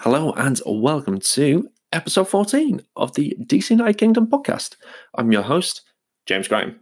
[0.00, 4.76] Hello and welcome to episode 14 of the DC United Kingdom podcast.
[5.14, 5.80] I'm your host,
[6.26, 6.78] James Graham.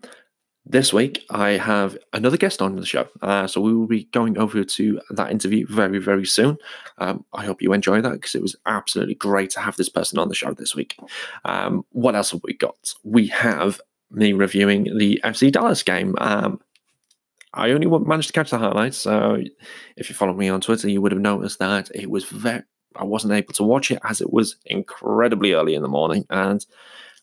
[0.66, 3.06] This week, I have another guest on the show.
[3.22, 6.56] Uh, so we will be going over to that interview very, very soon.
[6.98, 10.18] Um, I hope you enjoy that because it was absolutely great to have this person
[10.18, 10.98] on the show this week.
[11.44, 12.94] Um, what else have we got?
[13.04, 16.16] We have me reviewing the FC Dallas game.
[16.18, 16.60] Um,
[17.54, 18.98] I only managed to catch the highlights.
[18.98, 19.40] So
[19.96, 22.64] if you follow me on Twitter, you would have noticed that it was very,
[22.96, 26.64] I wasn't able to watch it as it was incredibly early in the morning and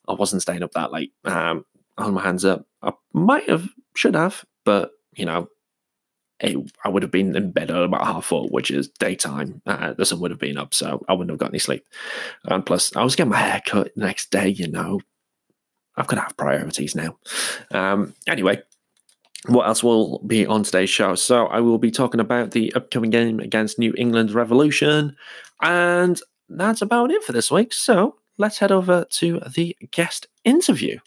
[0.07, 1.13] I wasn't staying up that late.
[1.25, 1.65] Um,
[1.97, 2.65] I hold my hands up.
[2.81, 5.47] I might have, should have, but you know,
[6.39, 9.61] it, I would have been in bed at about half four, which is daytime.
[9.65, 11.85] Uh, the sun would have been up, so I wouldn't have got any sleep.
[12.45, 14.49] And plus, I was getting my hair cut the next day.
[14.49, 14.99] You know,
[15.95, 17.17] I've got to have priorities now.
[17.69, 18.63] Um, anyway,
[19.47, 21.15] what else will be on today's show?
[21.15, 25.15] So I will be talking about the upcoming game against New England Revolution,
[25.61, 27.73] and that's about it for this week.
[27.73, 30.99] So let's head over to the guest interview.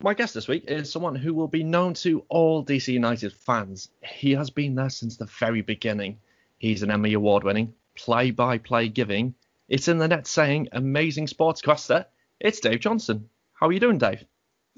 [0.00, 3.90] My guest this week is someone who will be known to all DC United fans.
[4.02, 6.18] He has been there since the very beginning.
[6.58, 9.34] He's an Emmy Award winning, play by play giving,
[9.68, 12.06] it's in the net saying amazing sportscaster.
[12.40, 13.28] It's Dave Johnson.
[13.54, 14.24] How are you doing, Dave?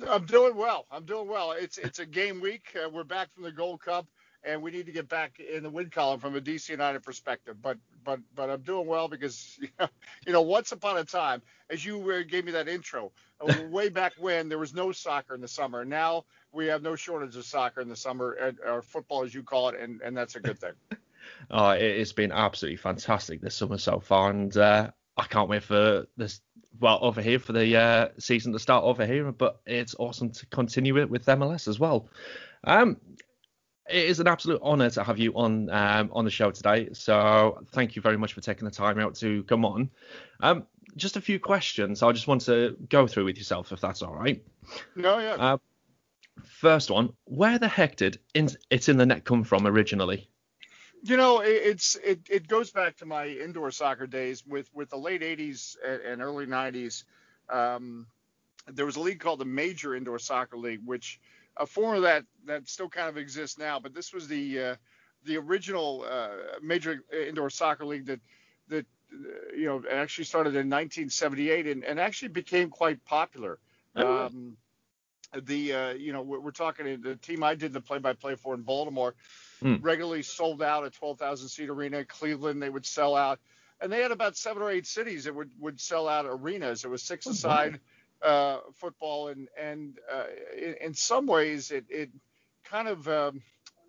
[0.09, 0.87] I'm doing well.
[0.91, 1.53] I'm doing well.
[1.53, 2.75] It's it's a game week.
[2.75, 4.07] Uh, we're back from the Gold Cup,
[4.43, 7.61] and we need to get back in the win column from a DC United perspective.
[7.61, 9.59] But but but I'm doing well because
[10.27, 13.91] you know once upon a time, as you uh, gave me that intro, uh, way
[13.91, 15.85] back when there was no soccer in the summer.
[15.85, 19.69] Now we have no shortage of soccer in the summer, or football as you call
[19.69, 20.73] it, and and that's a good thing.
[21.51, 26.07] oh, it's been absolutely fantastic this summer so far, and uh, I can't wait for
[26.17, 26.41] this
[26.79, 30.47] well over here for the uh, season to start over here, but it's awesome to
[30.47, 32.09] continue it with MLS as well.
[32.65, 32.99] Um,
[33.89, 36.91] it is an absolute honour to have you on um, on the show today.
[36.93, 39.91] So thank you very much for taking the time out to come on.
[40.41, 44.03] Um, just a few questions I just want to go through with yourself, if that's
[44.03, 44.43] all right.
[44.95, 45.35] No, yeah.
[45.35, 45.59] Uh,
[46.45, 50.30] first one, where the heck did in, It's in the Net come from originally?
[51.03, 54.99] You know, it's it, it goes back to my indoor soccer days with with the
[54.99, 57.05] late 80s and early 90s.
[57.49, 58.07] Um,
[58.67, 61.21] there was a league called the Major Indoor Soccer League, which
[61.57, 63.81] a form of that that still kind of exists now.
[63.81, 64.77] But this was the uh,
[65.25, 68.21] the original uh, Major Indoor Soccer League that
[68.69, 73.59] that uh, you know actually started in 1978 and, and actually became quite popular.
[73.97, 74.57] Oh, um,
[75.43, 78.63] the uh, you know we're, we're, talking the team I did the play-by-play for in
[78.63, 79.15] Baltimore
[79.63, 79.79] mm.
[79.83, 82.05] regularly sold out a 12,000 seat arena.
[82.05, 83.39] Cleveland, they would sell out.
[83.81, 86.85] And they had about seven or eight cities that would, would sell out arenas.
[86.85, 87.81] It was six oh, aside
[88.23, 89.29] uh, football.
[89.29, 90.25] And, and uh,
[90.57, 92.11] in, in, some ways, it, it
[92.65, 93.43] kind of, um,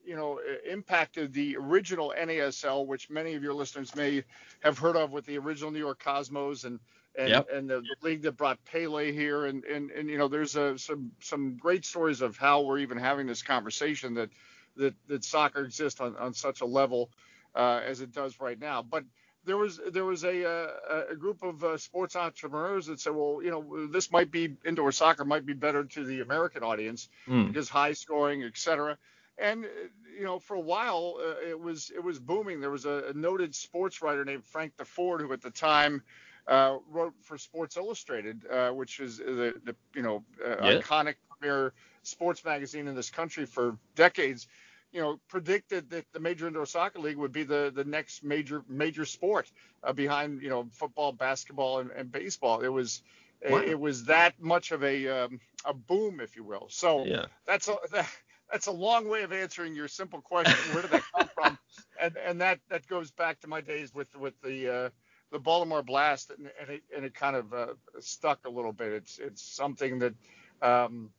[0.06, 4.24] you know, impacted the original NASL, which many of your listeners may
[4.62, 6.80] have heard of with the original New York Cosmos and,
[7.18, 7.48] and, yep.
[7.54, 9.46] and the, the, league that brought Pele here.
[9.46, 12.98] And, and, and you know, there's a, some, some great stories of how we're even
[12.98, 14.30] having this conversation that–
[14.78, 17.10] that, that soccer exists on, on such a level
[17.56, 18.82] uh, as it does right now.
[18.82, 19.04] But
[19.44, 23.42] there was there was a, a, a group of uh, sports entrepreneurs that said, well,
[23.44, 27.48] you know, this might be indoor soccer might be better to the American audience mm.
[27.48, 28.98] because high scoring, et cetera.
[29.40, 29.66] And
[30.16, 32.62] you know, for a while uh, it was it was booming.
[32.62, 36.04] There was a, a, noted sports writer named Frank Deford who at the time
[36.48, 40.80] uh, wrote for Sports Illustrated, uh, which is the, the you know uh, yeah.
[40.80, 44.48] iconic premier sports magazine in this country for decades
[44.92, 48.64] you know, predicted that the Major Indoor Soccer League would be the the next major
[48.68, 49.50] major sport
[49.84, 52.62] uh, behind you know football, basketball, and, and baseball.
[52.62, 53.02] It was
[53.50, 53.58] wow.
[53.58, 56.68] it, it, was that much of a um, a boom, if you will.
[56.70, 57.26] So yeah.
[57.46, 58.10] that's a that,
[58.52, 60.58] that's a long way of answering your simple question.
[60.74, 61.58] Where did that come from?
[62.02, 64.90] And and that that goes back to my days with with the uh,
[65.32, 67.68] the Baltimore Blast, and, and it and it kind of uh,
[68.00, 68.94] stuck a little bit.
[68.94, 70.14] It's it's something that
[70.62, 71.10] um,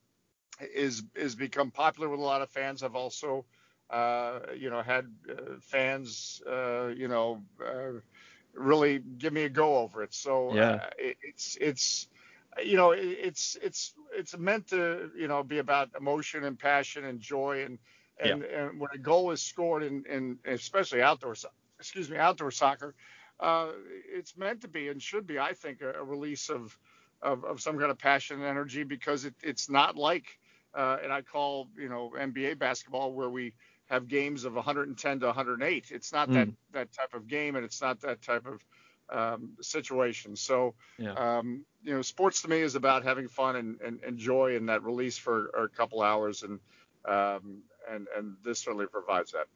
[0.61, 2.83] is is become popular with a lot of fans.
[2.83, 3.45] I've also
[3.93, 7.43] uh, you know, had uh, fans, uh, you know,
[8.55, 10.15] really give me a go over it.
[10.15, 10.89] So yeah.
[10.99, 12.09] It, it's it's
[12.65, 17.21] you know it's it's it's meant to you know be about emotion and passion and
[17.21, 17.79] joy and
[18.23, 18.65] and, yeah.
[18.65, 21.35] and when a goal is scored in, in especially outdoor
[21.79, 22.95] excuse me outdoor soccer
[23.43, 23.69] uh,
[24.11, 26.79] it's meant to be and should be I think a, a release of,
[27.21, 30.39] of, of some kind of passion and energy because it, it's not like
[30.75, 33.53] uh, and I call you know NBA basketball where we
[33.87, 35.91] have games of 110 to 108.
[35.91, 36.35] It's not mm.
[36.35, 38.65] that that type of game, and it's not that type of
[39.11, 40.41] um, situations.
[40.41, 41.13] So, yeah.
[41.13, 44.69] um, you know, sports to me is about having fun and, and, and joy and
[44.69, 46.59] that release for a couple hours, and
[47.05, 47.59] um,
[47.91, 49.47] and and this certainly provides that.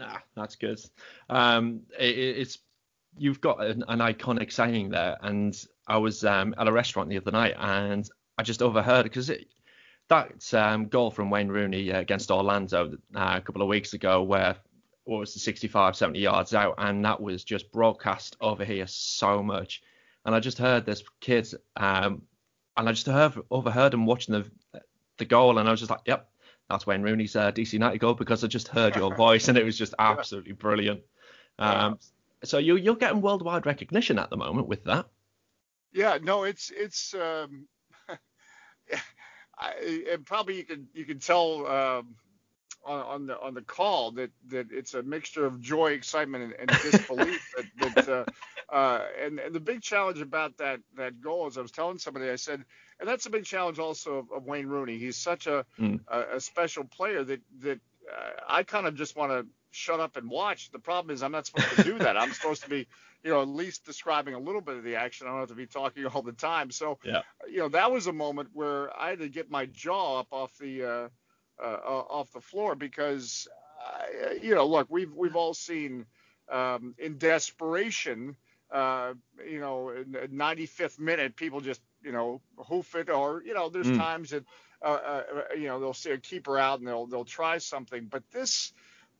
[0.00, 0.80] Ah, that's good.
[1.30, 2.58] Um, it, it's
[3.16, 5.56] you've got an, an, iconic saying there, and
[5.86, 8.08] I was um, at a restaurant the other night, and
[8.38, 9.30] I just overheard because
[10.08, 14.56] that um, goal from Wayne Rooney against Orlando uh, a couple of weeks ago, where
[15.04, 19.42] what was the 65, 70 yards out, and that was just broadcast over here so
[19.42, 19.82] much.
[20.24, 22.22] And I just heard this kid, um,
[22.76, 24.80] and I just heard, overheard him watching the
[25.16, 26.28] the goal, and I was just like, yep,
[26.68, 29.64] that's Wayne Rooney's uh, DC United goal because I just heard your voice, and it
[29.64, 31.02] was just absolutely brilliant.
[31.58, 31.98] Um,
[32.44, 35.06] so you you're getting worldwide recognition at the moment with that.
[35.92, 37.68] Yeah, no, it's it's um,
[39.58, 42.16] I, and probably you can you can tell um,
[42.84, 46.70] on, on, the on the call that that it's a mixture of joy, excitement, and,
[46.70, 47.54] and disbelief.
[47.78, 48.24] that, that uh,
[48.74, 52.28] uh, and and the big challenge about that that goal, is I was telling somebody,
[52.28, 52.64] I said,
[53.00, 54.98] and that's a big challenge also of, of Wayne Rooney.
[54.98, 56.00] He's such a mm.
[56.08, 57.80] a, a, special player that that
[58.48, 60.70] I kind of just want to shut up and watch.
[60.70, 62.16] The problem is I'm not supposed to do that.
[62.16, 62.86] I'm supposed to be,
[63.22, 65.26] you know, at least describing a little bit of the action.
[65.26, 66.70] I don't have to be talking all the time.
[66.70, 67.22] So, yeah.
[67.50, 70.56] you know, that was a moment where I had to get my jaw up off
[70.58, 71.08] the uh,
[71.62, 73.48] uh, off the floor because,
[73.84, 76.06] uh, you know, look, we've we've all seen
[76.50, 78.36] um, in desperation,
[78.70, 79.14] uh,
[79.48, 83.86] you know, in 95th minute, people just, you know, hoof it, or you know, there's
[83.86, 83.96] mm.
[83.96, 84.44] times that,
[84.84, 88.22] uh, uh, you know, they'll see a keeper out and they'll they'll try something, but
[88.30, 88.72] this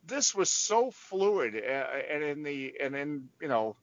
[0.07, 3.75] this was so fluid and in the and in you know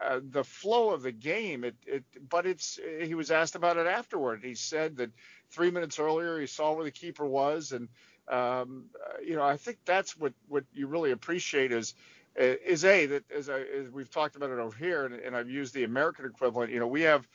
[0.00, 1.64] uh, the flow of the game.
[1.64, 4.42] It, it, but it's he was asked about it afterward.
[4.42, 5.10] He said that
[5.50, 7.88] three minutes earlier he saw where the keeper was, and
[8.28, 11.94] um, uh, you know I think that's what what you really appreciate is
[12.36, 15.50] is a that as, I, as we've talked about it over here, and, and I've
[15.50, 16.72] used the American equivalent.
[16.72, 17.26] You know we have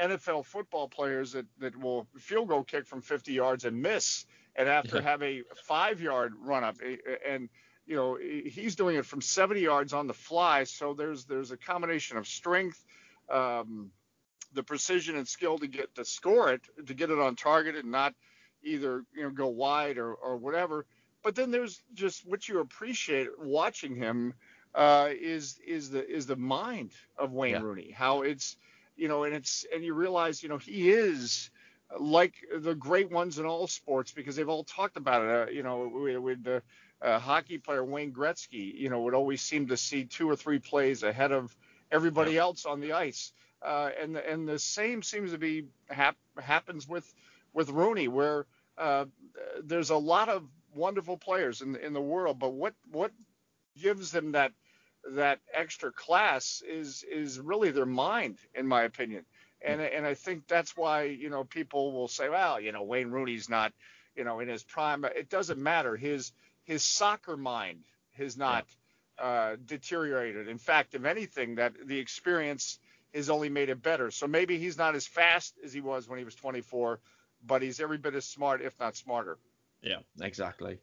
[0.00, 4.26] NFL football players that that will field goal kick from 50 yards and miss,
[4.56, 5.02] and after yeah.
[5.02, 6.76] have a five yard run up
[7.26, 7.48] and
[7.86, 11.56] you know he's doing it from 70 yards on the fly so there's there's a
[11.56, 12.84] combination of strength
[13.30, 13.90] um,
[14.52, 17.90] the precision and skill to get to score it to get it on target and
[17.90, 18.14] not
[18.62, 20.86] either you know go wide or, or whatever
[21.22, 24.34] but then there's just what you appreciate watching him
[24.74, 27.60] uh, is is the is the mind of Wayne yeah.
[27.60, 28.56] Rooney how it's
[28.96, 31.50] you know and it's and you realize you know he is
[31.98, 35.62] like the great ones in all sports because they've all talked about it uh, you
[35.62, 36.62] know with, with the
[37.04, 40.58] uh, hockey player Wayne Gretzky, you know, would always seem to see two or three
[40.58, 41.54] plays ahead of
[41.92, 42.40] everybody yeah.
[42.40, 43.32] else on the ice.
[43.62, 47.12] Uh, and the, and the same seems to be hap- happens with
[47.52, 48.46] with Rooney, where
[48.76, 49.04] uh,
[49.62, 50.44] there's a lot of
[50.74, 53.12] wonderful players in in the world, but what what
[53.80, 54.52] gives them that
[55.12, 59.24] that extra class is is really their mind, in my opinion.
[59.62, 63.10] And and I think that's why you know people will say, well, you know, Wayne
[63.10, 63.72] Rooney's not,
[64.16, 65.04] you know, in his prime.
[65.04, 65.96] It doesn't matter.
[65.96, 66.32] His
[66.64, 67.84] his soccer mind
[68.16, 68.66] has not
[69.18, 70.48] uh, deteriorated.
[70.48, 72.78] In fact, if anything, that the experience
[73.14, 74.10] has only made it better.
[74.10, 76.98] So maybe he's not as fast as he was when he was 24,
[77.46, 79.38] but he's every bit as smart, if not smarter.
[79.82, 80.78] Yeah, exactly.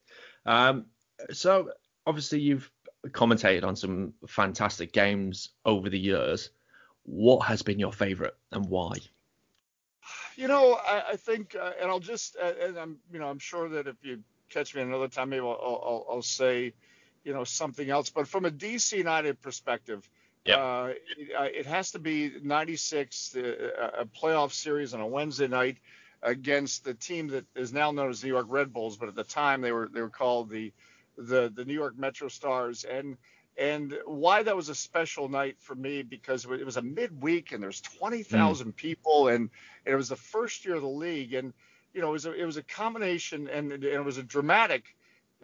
[0.46, 0.86] Um,
[1.32, 1.72] so
[2.06, 2.72] obviously you've
[3.10, 6.50] commentated on some fantastic games over the years.
[7.04, 8.94] What has been your favorite and why?
[10.36, 13.40] You know, I, I think, uh, and I'll just, uh, and I'm, you know, I'm
[13.40, 16.74] sure that if you catch me another time, maybe I'll, I'll, I'll say,
[17.24, 18.10] you know, something else.
[18.10, 20.08] But from a DC United perspective,
[20.46, 20.58] yep.
[20.58, 23.42] uh, it, uh, it, has to be 96, uh,
[24.00, 25.78] a playoff series on a Wednesday night
[26.24, 29.24] against the team that is now known as New York Red Bulls, but at the
[29.24, 30.72] time they were they were called the
[31.18, 32.84] the the New York Metro Stars.
[32.84, 33.18] And
[33.58, 37.62] and why that was a special night for me because it was a midweek and
[37.62, 38.76] there's 20,000 mm.
[38.76, 39.50] people and,
[39.86, 41.54] and it was the first year of the league and
[41.94, 44.96] you know, it was a, it was a combination and, and it was a dramatic,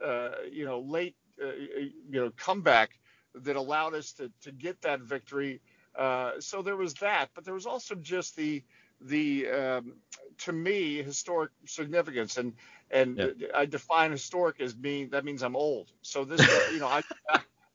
[0.03, 2.91] uh, you know, late, uh, you know, comeback
[3.36, 5.59] that allowed us to, to get that victory.
[5.97, 8.63] Uh, so there was that, but there was also just the,
[9.01, 9.93] the, um,
[10.38, 12.38] to me, historic significance.
[12.38, 12.53] And,
[12.89, 13.48] and yeah.
[13.53, 15.91] I define historic as being, that means I'm old.
[16.01, 16.41] So this,
[16.72, 17.01] you know, I,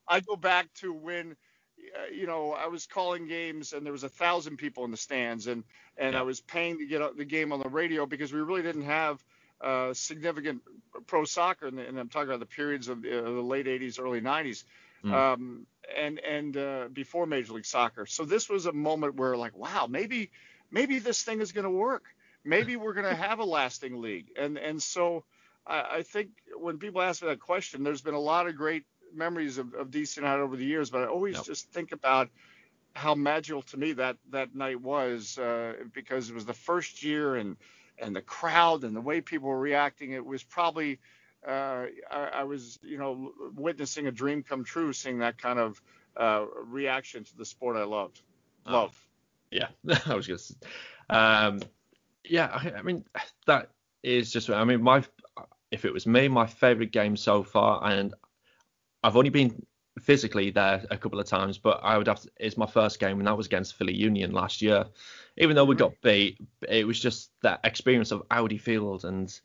[0.09, 1.37] I go back to when,
[1.95, 4.97] uh, you know, I was calling games and there was a thousand people in the
[4.97, 5.64] stands, and
[5.99, 6.21] and yeah.
[6.21, 9.23] I was paying to get the game on the radio because we really didn't have
[9.61, 10.62] uh, significant
[11.07, 14.00] pro soccer, and, and, I'm talking about the periods of the, uh, the late 80s,
[14.00, 14.64] early 90s,
[15.04, 15.12] mm.
[15.12, 15.66] um,
[15.97, 18.07] and and uh, before Major League Soccer.
[18.07, 20.31] So this was a moment where like, wow, maybe
[20.71, 22.04] maybe this thing is going to work.
[22.44, 25.25] Maybe we're going to have a lasting league, and and so.
[25.64, 28.82] I, I think when people ask me that question, there's been a lot of great
[29.14, 31.44] memories of, of DC United over the years, but I always yep.
[31.44, 32.30] just think about
[32.94, 37.37] how magical to me that that night was uh, because it was the first year
[37.37, 37.56] and
[37.99, 40.12] and the crowd and the way people were reacting.
[40.12, 40.99] It was probably
[41.46, 45.82] uh, I, I, was you know witnessing a dream come true, seeing that kind of
[46.16, 48.20] uh, reaction to the sport I loved.
[48.66, 48.72] Oh.
[48.72, 49.06] Love.
[49.50, 49.68] Yeah,
[50.06, 50.54] I was just
[51.11, 51.61] um,
[52.25, 52.50] yeah.
[52.52, 53.05] I, I mean
[53.47, 53.71] that
[54.02, 55.05] is just I mean my
[55.71, 58.14] if it was me my favorite game so far and
[59.02, 59.64] I've only been
[60.00, 63.19] physically there a couple of times, but I would have to, it's my first game,
[63.19, 64.87] and that was against Philly Union last year.
[65.37, 66.38] Even though we got beat,
[66.69, 69.38] it was just that experience of Audi Field and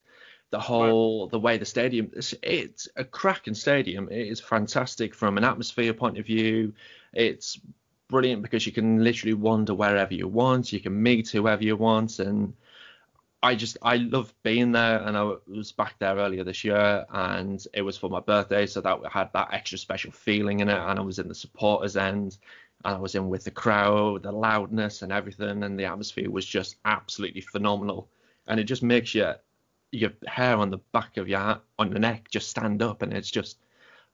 [0.49, 4.07] the whole the way the stadium it's, it's a cracking stadium.
[4.09, 6.73] It is fantastic from an atmosphere point of view.
[7.13, 7.59] It's
[8.07, 10.71] brilliant because you can literally wander wherever you want.
[10.71, 12.53] You can meet whoever you want, and
[13.43, 17.63] I just I love being there, and I was back there earlier this year, and
[17.73, 20.77] it was for my birthday, so that had that extra special feeling in it.
[20.77, 22.37] And I was in the supporters end,
[22.83, 26.45] and I was in with the crowd, the loudness and everything, and the atmosphere was
[26.45, 28.09] just absolutely phenomenal.
[28.47, 29.33] And it just makes you
[29.91, 33.31] your hair on the back of your on the neck just stand up, and it's
[33.31, 33.59] just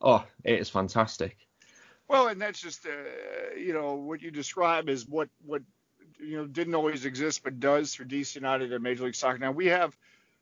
[0.01, 1.37] oh, it is fantastic.
[2.09, 5.61] Well, and that's just uh, you know what you describe is what what
[6.19, 9.37] you know didn't always exist but does through DC United and Major League Soccer.
[9.37, 9.97] Now we have,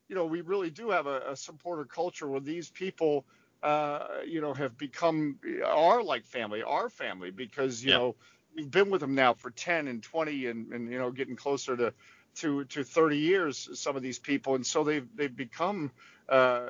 [0.07, 3.25] you know, we really do have a, a supporter culture where these people,
[3.63, 7.97] uh, you know, have become are like family, our family because you yeah.
[7.97, 8.15] know
[8.55, 11.75] we've been with them now for 10 and 20 and, and you know getting closer
[11.77, 11.93] to
[12.35, 15.91] to to 30 years some of these people and so they've they've become
[16.29, 16.67] uh,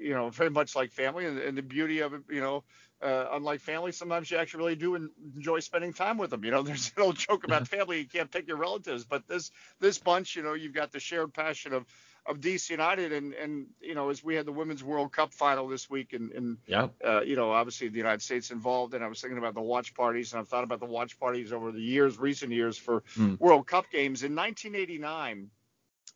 [0.00, 2.64] you know very much like family and, and the beauty of it you know
[3.02, 4.94] uh, unlike family, sometimes you actually really do
[5.34, 6.44] enjoy spending time with them.
[6.44, 9.50] You know, there's an old joke about family; you can't pick your relatives, but this
[9.80, 11.84] this bunch, you know, you've got the shared passion of
[12.24, 15.68] of DC United, and and you know, as we had the Women's World Cup final
[15.68, 19.08] this week, and and yeah, uh, you know, obviously the United States involved, and I
[19.08, 21.80] was thinking about the watch parties, and I've thought about the watch parties over the
[21.80, 23.38] years, recent years for mm.
[23.38, 24.22] World Cup games.
[24.22, 25.50] In 1989,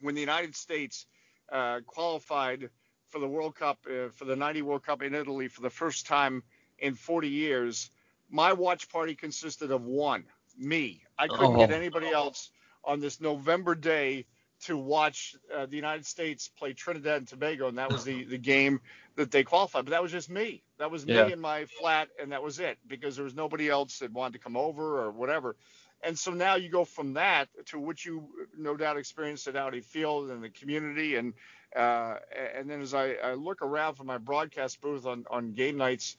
[0.01, 1.07] when the United States
[1.53, 2.71] uh, qualified
[3.09, 6.07] for the World Cup uh, for the 90 World Cup in Italy for the first
[6.07, 6.43] time
[6.81, 7.91] in 40 years,
[8.31, 10.25] my watch party consisted of one,
[10.59, 11.03] me.
[11.19, 11.59] I couldn't oh.
[11.59, 12.51] get anybody else
[12.85, 14.27] on this November day
[14.63, 18.39] to watch uh, the United States play Trinidad and Tobago, and that was the, the
[18.39, 18.81] game
[19.17, 19.87] that they qualified.
[19.87, 20.63] But that was just me.
[20.79, 23.99] That was me in my flat, and that was it because there was nobody else
[24.01, 25.57] that wanted to come over or whatever.
[26.03, 29.81] And so now you go from that to what you no doubt experienced at Audi
[29.81, 31.35] Field and the community, and
[31.77, 32.17] uh,
[32.57, 36.17] and then as I, I look around from my broadcast booth on on game nights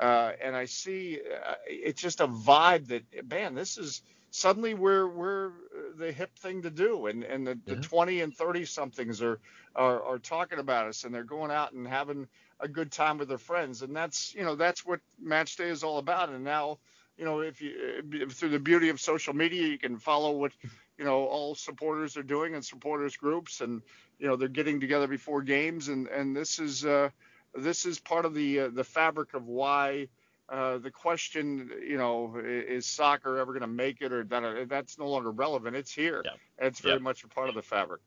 [0.00, 5.06] uh, and I see uh, it's just a vibe that man, this is suddenly we're
[5.06, 5.52] we're
[5.96, 7.74] the hip thing to do, and and the, yeah.
[7.74, 9.38] the 20 and 30 somethings are,
[9.76, 12.26] are are talking about us, and they're going out and having
[12.60, 15.84] a good time with their friends, and that's you know that's what match day is
[15.84, 16.28] all about.
[16.30, 16.78] And now
[17.16, 20.52] you know if you through the beauty of social media, you can follow what
[20.98, 23.82] you know all supporters are doing and supporters groups, and
[24.18, 26.84] you know they're getting together before games, and and this is.
[26.84, 27.10] Uh,
[27.56, 30.08] this is part of the uh, the fabric of why
[30.48, 34.66] uh, the question, you know, is soccer ever going to make it or that?
[34.68, 35.76] That's no longer relevant.
[35.76, 36.22] It's here.
[36.24, 36.32] Yeah.
[36.58, 37.02] It's very yeah.
[37.02, 38.02] much a part of the fabric.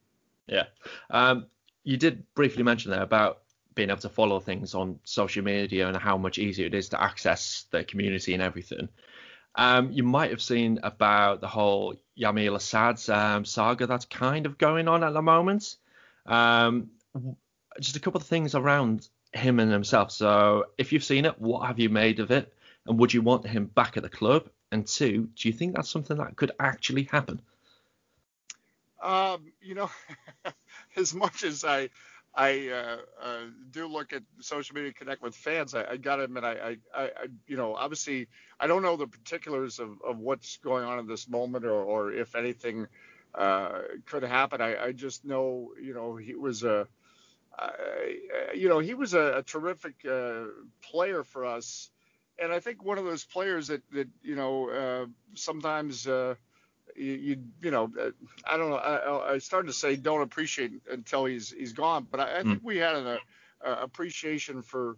[0.47, 0.65] Yeah.
[1.09, 1.47] Um,
[1.83, 3.41] you did briefly mention there about
[3.73, 7.01] being able to follow things on social media and how much easier it is to
[7.01, 8.89] access the community and everything.
[9.55, 14.57] Um, you might have seen about the whole Yamil Asad um, saga that's kind of
[14.57, 15.75] going on at the moment.
[16.25, 16.91] Um,
[17.79, 20.11] just a couple of things around him and himself.
[20.11, 22.53] So if you've seen it, what have you made of it?
[22.85, 24.49] And would you want him back at the club?
[24.71, 27.41] And two, do you think that's something that could actually happen?
[29.01, 29.89] Um, you know,
[30.95, 31.89] as much as I
[32.37, 33.39] I uh, uh,
[33.71, 37.09] do look at social media connect with fans, I, I gotta admit, I, I, I,
[37.47, 38.27] you know, obviously,
[38.59, 42.11] I don't know the particulars of, of what's going on in this moment, or, or
[42.11, 42.87] if anything
[43.33, 44.61] uh, could happen.
[44.61, 46.87] I, I just know, you know, he was a
[48.55, 50.45] you know, he was a, a terrific uh,
[50.81, 51.89] player for us,
[52.39, 56.35] and I think one of those players that that you know uh, sometimes uh,
[56.95, 57.91] you, you, you know
[58.45, 62.19] I don't know I, I started to say don't appreciate until he's he's gone, but
[62.19, 62.65] I, I think mm.
[62.65, 63.17] we had an
[63.61, 64.97] a, appreciation for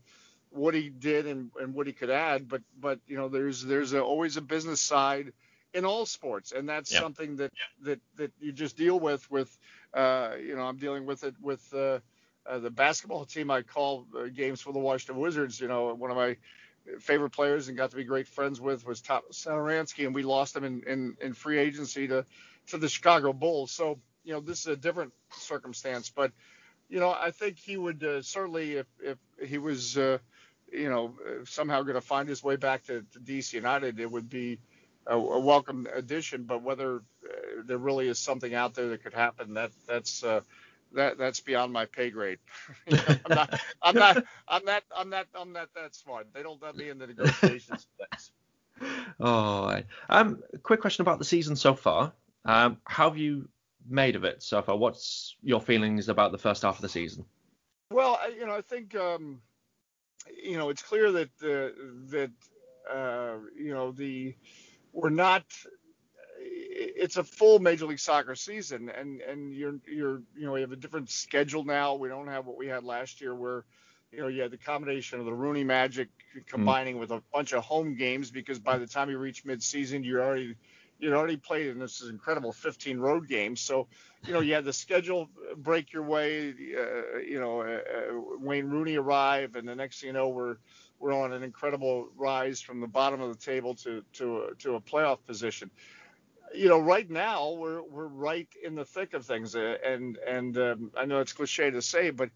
[0.51, 3.94] what he did and, and what he could add, but but you know there's there's
[3.94, 5.32] a, always a business side
[5.74, 7.00] in all sports, and that's yeah.
[7.00, 7.86] something that yeah.
[7.92, 9.56] that that you just deal with with
[9.94, 12.00] uh, you know I'm dealing with it with uh,
[12.46, 15.60] uh, the basketball team I call uh, games for the Washington Wizards.
[15.60, 16.38] You know, one of my
[17.00, 20.55] favorite players and got to be great friends with was Tom Satoransky, and we lost
[20.55, 22.25] him in, in, in free agency to
[22.67, 23.72] to the Chicago Bulls.
[23.72, 26.31] So you know, this is a different circumstance, but
[26.89, 29.17] you know, I think he would uh, certainly if if
[29.48, 30.17] he was uh,
[30.72, 31.13] you know
[31.46, 34.60] somehow going to find his way back to, to DC United, it would be
[35.08, 36.43] a, a welcome addition.
[36.43, 40.24] But whether uh, there really is something out there that could happen, that that's
[40.93, 42.39] that that's beyond my pay grade.
[42.91, 46.27] I'm not I'm not I'm not I'm not I'm not that smart.
[46.34, 47.88] They don't let me in the negotiations.
[49.19, 52.13] oh, um, quick question about the season so far.
[52.46, 53.50] Um, how have you
[53.88, 54.77] made of it so far?
[54.77, 57.25] What's your feelings about the first half of the season?
[57.91, 59.41] Well, I, you know, I think um,
[60.43, 61.75] you know it's clear that uh,
[62.10, 62.31] that
[62.89, 64.36] uh, you know the
[64.93, 65.43] we're not
[66.79, 70.71] it's a full Major League Soccer season, and and you're you're you know we have
[70.71, 71.95] a different schedule now.
[71.95, 73.65] We don't have what we had last year, where
[74.12, 76.09] you know you had the combination of the Rooney Magic
[76.48, 80.05] combining mm with a bunch of home games, because by the time you reach midseason,
[80.05, 80.55] you're already
[81.00, 83.62] you'd already played in this is incredible 15 road games.
[83.62, 83.88] So
[84.25, 86.50] you know you had the schedule break your way.
[86.50, 90.57] Uh, you know uh, uh, Wayne Rooney arrive, and the next thing you know we're
[91.00, 94.81] we're on an incredible rise from the bottom of the table to to to a
[94.81, 95.69] playoff position
[96.56, 100.58] you know, right now we're we're right in the thick of things, uh, and and
[100.58, 102.29] um, I know it's cliche to say, but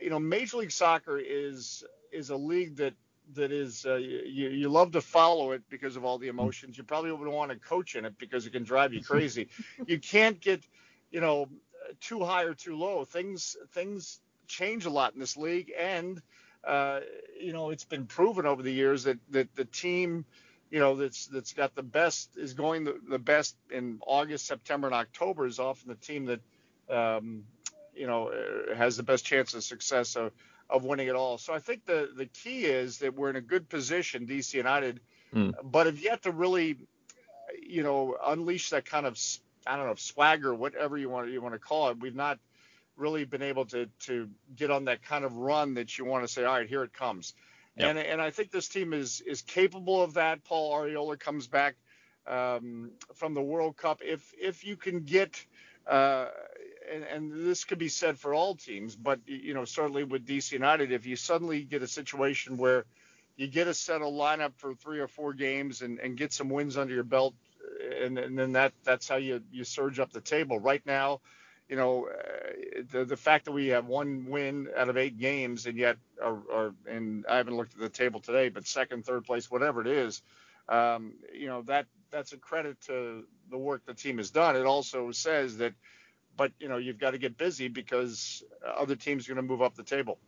[0.00, 2.94] you know, Major League Soccer is is a league that
[3.34, 6.78] that is uh, you you love to follow it because of all the emotions.
[6.78, 9.48] You probably wouldn't want to coach in it because it can drive you crazy.
[9.86, 10.62] you can't get,
[11.10, 11.48] you know,
[12.00, 13.04] too high or too low.
[13.04, 16.22] Things things change a lot in this league, and
[16.64, 17.00] uh,
[17.40, 20.24] you know, it's been proven over the years that that the team
[20.70, 24.86] you know that's that's got the best is going the, the best in August, September,
[24.86, 26.40] and October is often the team that
[26.90, 27.44] um,
[27.94, 30.32] you know uh, has the best chance of success of,
[30.68, 31.38] of winning it all.
[31.38, 35.00] So I think the the key is that we're in a good position, DC United,
[35.34, 35.54] mm.
[35.62, 36.76] but have yet to really
[37.62, 39.18] you know unleash that kind of
[39.66, 42.00] I don't know swagger, whatever you want you want to call it.
[42.00, 42.38] We've not
[42.96, 46.32] really been able to to get on that kind of run that you want to
[46.32, 47.34] say, all right, here it comes.
[47.78, 47.90] Yep.
[47.90, 50.44] And and I think this team is is capable of that.
[50.44, 51.76] Paul Arriola comes back
[52.26, 54.00] um, from the World Cup.
[54.04, 55.44] If if you can get
[55.86, 56.26] uh,
[56.92, 60.52] and, and, this could be said for all teams, but you know certainly with DC
[60.52, 62.84] United, if you suddenly get a situation where
[63.36, 66.48] you get a set of lineup for three or four games and, and get some
[66.48, 67.34] wins under your belt,
[68.02, 70.58] and, and then that that's how you you surge up the table.
[70.58, 71.20] Right now,
[71.68, 75.66] you know, uh, the the fact that we have one win out of eight games
[75.66, 79.24] and yet are, are and I haven't looked at the table today, but second, third
[79.24, 80.22] place, whatever it is,
[80.68, 84.56] um, you know that that's a credit to the work the team has done.
[84.56, 85.74] It also says that,
[86.36, 89.62] but you know, you've got to get busy because other teams are going to move
[89.62, 90.18] up the table.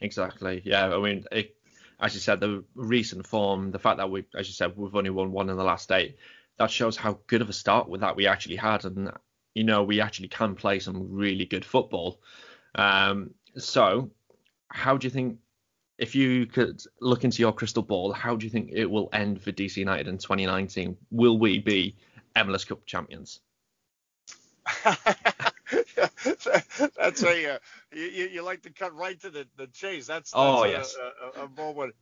[0.00, 0.62] Exactly.
[0.64, 0.94] Yeah.
[0.94, 1.56] I mean, it,
[2.00, 5.10] as you said, the recent form, the fact that we, as you said, we've only
[5.10, 6.16] won one in the last eight,
[6.56, 9.12] that shows how good of a start with that we actually had, and
[9.54, 12.20] you know we actually can play some really good football.
[12.74, 14.10] Um, so,
[14.68, 15.38] how do you think,
[15.98, 19.42] if you could look into your crystal ball, how do you think it will end
[19.42, 20.96] for DC United in 2019?
[21.10, 21.96] Will we be
[22.36, 23.40] MLS Cup champions?
[26.96, 27.58] that's a uh,
[27.92, 30.06] you, you like to cut right to the, the chase.
[30.06, 31.36] That's, oh, that's oh a, yes.
[31.36, 31.94] a, a, moment.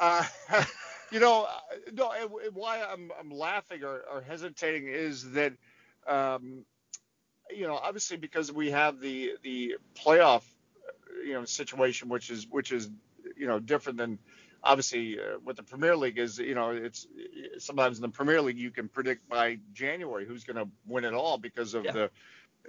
[0.00, 0.24] Uh,
[1.10, 1.46] you know,
[1.92, 2.12] no.
[2.54, 5.52] Why I'm I'm laughing or, or hesitating is that
[6.08, 6.64] um,
[7.50, 10.42] you know, obviously because we have the the playoff,
[11.24, 12.90] you know, situation, which is which is
[13.36, 14.18] you know different than
[14.62, 16.38] obviously uh, what the Premier League is.
[16.38, 17.06] You know, it's
[17.58, 21.14] sometimes in the Premier League you can predict by January who's going to win it
[21.14, 21.92] all because of yeah.
[21.92, 22.10] the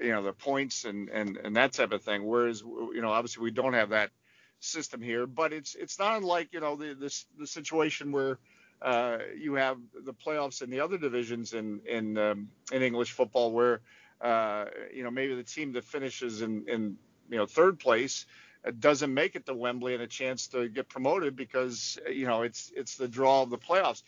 [0.02, 2.26] you know the points and and and that type of thing.
[2.26, 4.12] Whereas you know obviously we don't have that
[4.60, 8.40] system here, but it's it's not unlike you know the this the situation where
[8.82, 13.52] uh, you have the playoffs in the other divisions in in um, in English football,
[13.52, 13.82] where
[14.22, 16.98] uh, you know maybe the team that finishes in in
[17.30, 18.26] you know third place
[18.66, 22.44] uh, doesn't make it to Wembley and a chance to get promoted because you know
[22.44, 24.04] it's it's the draw of the playoffs.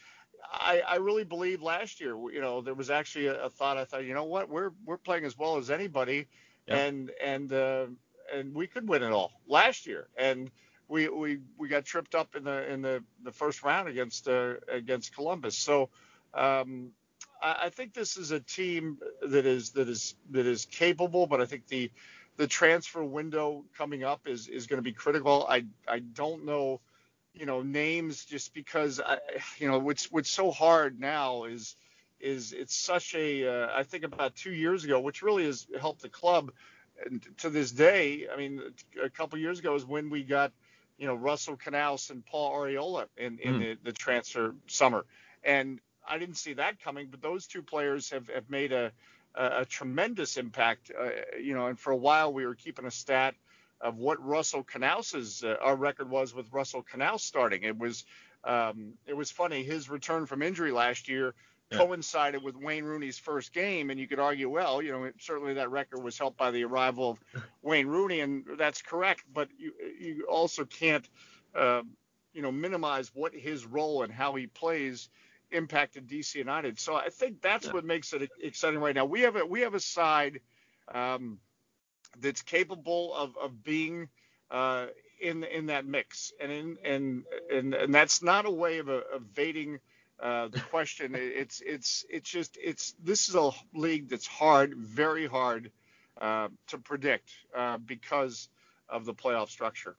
[0.52, 3.78] I, I really believe last year, you know, there was actually a, a thought.
[3.78, 6.28] I thought, you know what, we're we're playing as well as anybody,
[6.68, 6.78] yeah.
[6.78, 7.86] and and uh,
[8.34, 10.08] and we could win it all last year.
[10.18, 10.52] And
[10.90, 14.56] we we we got tripped up in the in the the first round against uh,
[14.68, 15.56] against Columbus.
[15.56, 15.90] So
[16.34, 16.90] um,
[17.42, 21.40] I, I, think this is a team that is that is that is capable, but
[21.40, 21.92] I think the
[22.38, 25.46] the transfer window coming up is is going to be critical.
[25.48, 26.82] I I don't know,
[27.34, 29.20] you know, names just because I
[29.60, 31.76] you know what's what's so hard now is
[32.20, 36.02] is it's such a uh, I think about two years ago, which really has helped
[36.02, 36.52] the club.
[37.06, 38.62] And to this day, I mean,
[39.02, 40.52] a couple years ago is when we got
[41.00, 43.60] you know Russell Canouse and Paul Arriola in, in mm.
[43.60, 45.06] the, the transfer summer,
[45.44, 47.08] and I didn't see that coming.
[47.10, 48.92] But those two players have, have made a,
[49.34, 50.92] a, a tremendous impact.
[50.98, 51.10] Uh,
[51.42, 53.36] you know, and for a while we were keeping a stat
[53.82, 57.64] of what Russell Canouse's uh, our record was with Russell Canouse starting.
[57.64, 58.04] It was
[58.44, 59.64] um, it was funny.
[59.64, 61.34] His return from injury last year
[61.72, 61.78] yeah.
[61.78, 65.72] coincided with Wayne Rooney's first game, and you could argue, well, you know, certainly that
[65.72, 67.20] record was helped by the arrival of
[67.62, 69.24] Wayne Rooney, and that's correct.
[69.34, 71.08] But you you also can't,
[71.56, 71.82] uh,
[72.34, 75.10] you know, minimize what his role and how he plays
[75.52, 76.80] impacted DC United.
[76.80, 77.74] So I think that's yeah.
[77.74, 79.06] what makes it exciting right now.
[79.06, 80.42] We have a we have a side
[80.94, 81.40] um,
[82.20, 84.10] that's capable of of being
[84.52, 84.88] uh,
[85.22, 89.80] in in that mix, and in and and and that's not a way of, evading
[90.22, 91.16] uh, the question.
[91.16, 95.72] it's it's it's just it's this is a league that's hard, very hard
[96.20, 98.50] uh, to predict uh, because
[98.90, 99.96] of the playoff structure.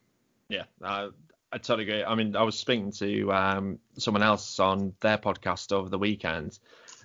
[0.48, 1.10] Yeah, uh,
[1.52, 2.04] I totally agree.
[2.04, 6.58] I mean, I was speaking to um, someone else on their podcast over the weekend,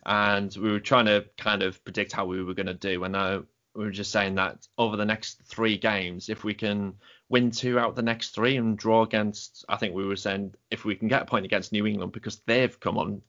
[0.06, 3.04] and we were trying to kind of predict how we were going to do.
[3.04, 3.38] And I,
[3.75, 6.95] we were just saying that over the next three games, if we can
[7.30, 10.86] win two out the next three and draw against, I think we were saying if
[10.86, 13.22] we can get a point against New England because they've come on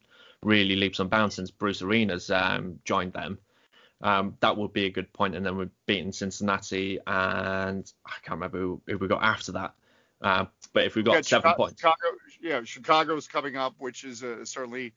[0.43, 3.39] really leaps and bounds since Bruce Arenas um, joined them.
[4.03, 5.35] Um, that would be a good point.
[5.35, 9.75] And then we're beating Cincinnati and I can't remember who, who we got after that.
[10.21, 14.05] Uh, but if we got yeah, seven Chicago, points, Chicago, yeah, Chicago's coming up, which
[14.05, 14.93] is uh, certainly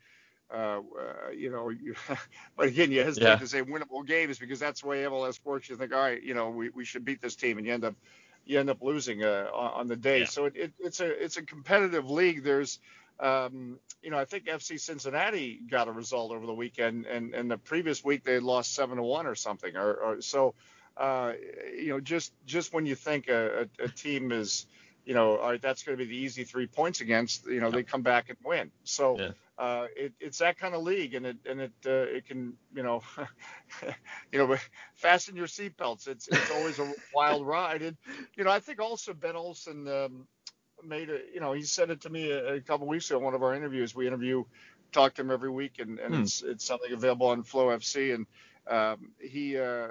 [0.52, 1.96] uh, uh, you know, you,
[2.58, 3.36] but again, you hesitate yeah.
[3.36, 5.70] to say winnable games because that's the way MLS works.
[5.70, 7.86] You think, all right, you know, we, we should beat this team, and you end
[7.86, 7.96] up
[8.50, 10.22] you end up losing uh, on, the day.
[10.22, 10.26] Yeah.
[10.26, 12.44] So it, it, it's a it's a competitive league.
[12.44, 12.80] There's
[13.20, 17.52] um, you know, I think FC Cincinnati got a result over the weekend, and, and
[17.52, 19.76] the previous week they lost seven to one or something.
[19.78, 20.56] Or, or so,
[20.98, 21.34] uh,
[21.78, 24.66] you know, just just when you think a, a, a team is,
[25.06, 27.70] you know, all right, that's going to be the easy three points against, you know,
[27.70, 28.72] they come back and win.
[28.84, 29.20] So.
[29.20, 32.54] Yeah uh, it, it's that kind of league, and it and it uh, it can
[32.74, 33.04] you know
[34.32, 34.56] you know
[34.96, 36.08] fasten your seatbelts.
[36.08, 37.98] It's it's always a wild ride, and
[38.38, 40.28] you know I think also Ben Olsen um,
[40.82, 43.26] made a you know he said it to me a, a couple weeks ago in
[43.26, 43.94] one of our interviews.
[43.94, 44.46] We interview
[44.94, 46.22] talk to him every week, and, and hmm.
[46.22, 48.26] it's it's something available on Flow FC, and
[48.66, 49.90] um, he uh,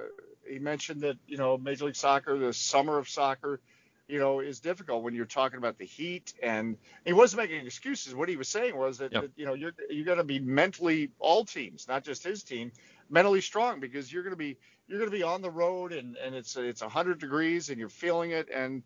[0.48, 3.61] he mentioned that you know Major League Soccer, the summer of soccer
[4.09, 6.33] you know, is difficult when you're talking about the heat.
[6.42, 8.14] And he wasn't making excuses.
[8.14, 9.23] What he was saying was that, yep.
[9.23, 12.73] that you know, you're you're going to be mentally all teams, not just his team,
[13.11, 16.16] mentally strong because you're going to be you're going to be on the road and
[16.16, 18.83] and it's it's 100 degrees and you're feeling it and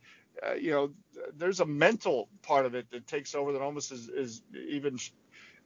[0.46, 0.90] uh, you know,
[1.36, 4.98] there's a mental part of it that takes over that almost is, is even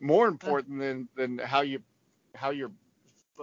[0.01, 1.81] more important than than how you
[2.35, 2.71] how your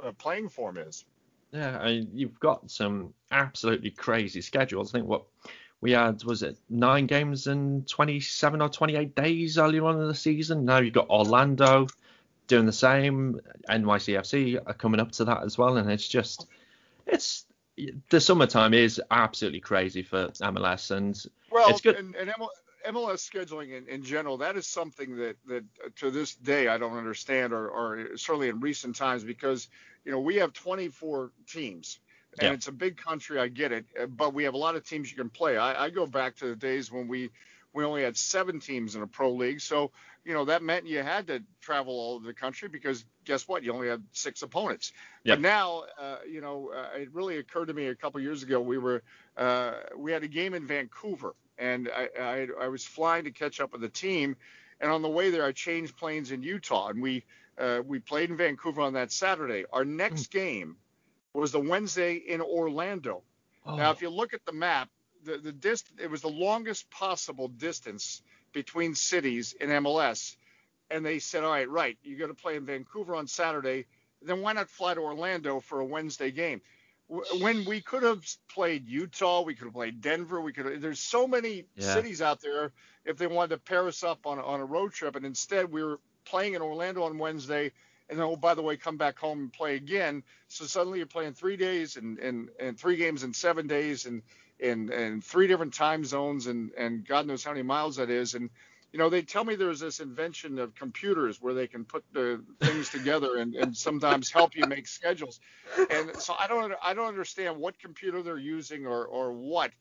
[0.01, 1.05] uh, playing form is.
[1.51, 4.93] Yeah, I mean, you've got some absolutely crazy schedules.
[4.93, 5.23] I think what
[5.83, 10.15] we had was it nine games in 27 or 28 days earlier on in the
[10.15, 10.63] season.
[10.63, 11.87] Now you've got Orlando
[12.47, 13.41] doing the same.
[13.69, 16.47] NYCFC are coming up to that as well, and it's just
[17.05, 17.45] it's
[18.09, 21.97] the summertime is absolutely crazy for MLS, and well, it's good.
[21.97, 22.31] And, and
[22.87, 25.65] MLS scheduling in, in general, that is something that that
[25.97, 29.67] to this day I don't understand, or, or certainly in recent times, because
[30.05, 31.99] you know we have 24 teams
[32.39, 32.53] and yeah.
[32.53, 33.39] it's a big country.
[33.39, 35.57] I get it, uh, but we have a lot of teams you can play.
[35.57, 37.31] I, I go back to the days when we
[37.73, 39.91] we only had seven teams in a pro league, so
[40.25, 43.63] you know that meant you had to travel all over the country because guess what?
[43.63, 44.93] You only had six opponents.
[45.23, 45.37] Yep.
[45.37, 48.61] But now, uh, you know, uh, it really occurred to me a couple years ago.
[48.61, 49.03] We were
[49.37, 53.59] uh, we had a game in Vancouver, and I, I I was flying to catch
[53.59, 54.35] up with the team,
[54.79, 57.23] and on the way there, I changed planes in Utah, and we
[57.57, 59.65] uh, we played in Vancouver on that Saturday.
[59.71, 60.31] Our next mm.
[60.31, 60.77] game
[61.41, 63.23] was the Wednesday in Orlando.
[63.65, 63.75] Oh.
[63.75, 64.89] Now, if you look at the map,
[65.23, 70.35] the the dist it was the longest possible distance between cities in MLS,
[70.91, 73.85] and they said, all right, right, you're going to play in Vancouver on Saturday,
[74.21, 76.61] then why not fly to Orlando for a Wednesday game?
[77.07, 80.65] When we could have played Utah, we could have played Denver, we could.
[80.65, 81.93] Have, there's so many yeah.
[81.93, 82.71] cities out there
[83.05, 85.83] if they wanted to pair us up on on a road trip, and instead we
[85.83, 87.71] were playing in Orlando on Wednesday
[88.13, 90.21] and then oh by the way come back home and play again.
[90.47, 94.21] So suddenly you're playing three days and and, and three games in seven days and
[94.61, 98.35] and and three different time zones and and god knows how many miles that is.
[98.35, 98.51] And
[98.91, 102.43] you know they tell me there's this invention of computers where they can put the
[102.61, 105.39] things together and, and sometimes help you make schedules.
[105.89, 109.71] And so i don't i don't understand what computer they're using or or what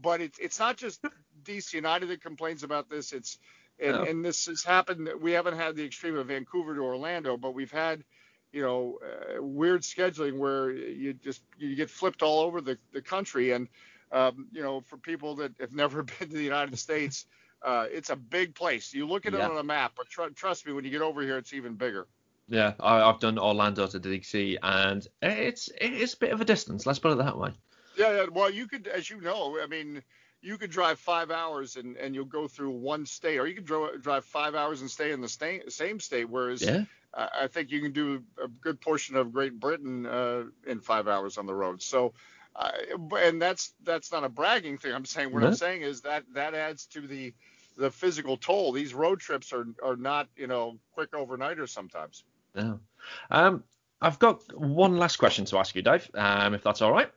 [0.00, 1.04] but it's it's not just
[1.44, 3.12] dc united that complains about this.
[3.12, 3.36] It's
[3.80, 4.04] and, yeah.
[4.04, 5.08] and this has happened.
[5.20, 8.04] We haven't had the extreme of Vancouver to Orlando, but we've had,
[8.52, 13.02] you know, uh, weird scheduling where you just you get flipped all over the, the
[13.02, 13.52] country.
[13.52, 13.68] And
[14.12, 17.26] um, you know, for people that have never been to the United States,
[17.62, 18.92] uh, it's a big place.
[18.92, 19.46] You look at yeah.
[19.46, 21.74] it on a map, but tr- trust me, when you get over here, it's even
[21.74, 22.06] bigger.
[22.48, 26.84] Yeah, I, have done Orlando to DC, and it's it's a bit of a distance.
[26.86, 27.52] Let's put it that way.
[27.96, 28.26] Yeah, yeah.
[28.30, 30.02] Well, you could, as you know, I mean,
[30.42, 34.02] you could drive five hours and, and you'll go through one state, or you could
[34.02, 36.28] drive five hours and stay in the sta- same state.
[36.28, 36.84] Whereas yeah.
[37.14, 41.36] I think you can do a good portion of Great Britain uh, in five hours
[41.36, 41.82] on the road.
[41.82, 42.14] So,
[42.56, 42.70] uh,
[43.18, 44.92] and that's that's not a bragging thing.
[44.92, 45.44] I'm saying what.
[45.44, 47.34] I'm saying is that that adds to the
[47.76, 48.72] the physical toll.
[48.72, 52.24] These road trips are are not you know quick overnighters sometimes.
[52.54, 52.74] Yeah.
[53.30, 53.62] Um,
[54.00, 57.10] I've got one last question to ask you, Dave, um, if that's all right.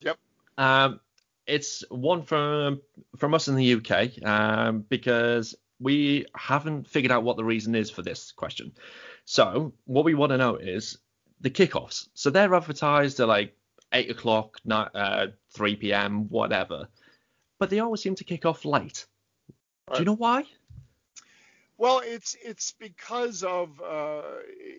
[0.00, 0.16] Yep.
[0.58, 1.00] Um,
[1.48, 2.80] it's one from
[3.16, 7.90] from us in the UK um, because we haven't figured out what the reason is
[7.90, 8.72] for this question.
[9.24, 10.98] So what we want to know is
[11.40, 12.08] the kickoffs.
[12.14, 13.56] So they're advertised at like
[13.92, 16.88] eight o'clock, not, uh, three p.m., whatever,
[17.58, 19.06] but they always seem to kick off late.
[19.88, 19.96] Right.
[19.96, 20.44] Do you know why?
[21.78, 24.22] Well, it's it's because of uh,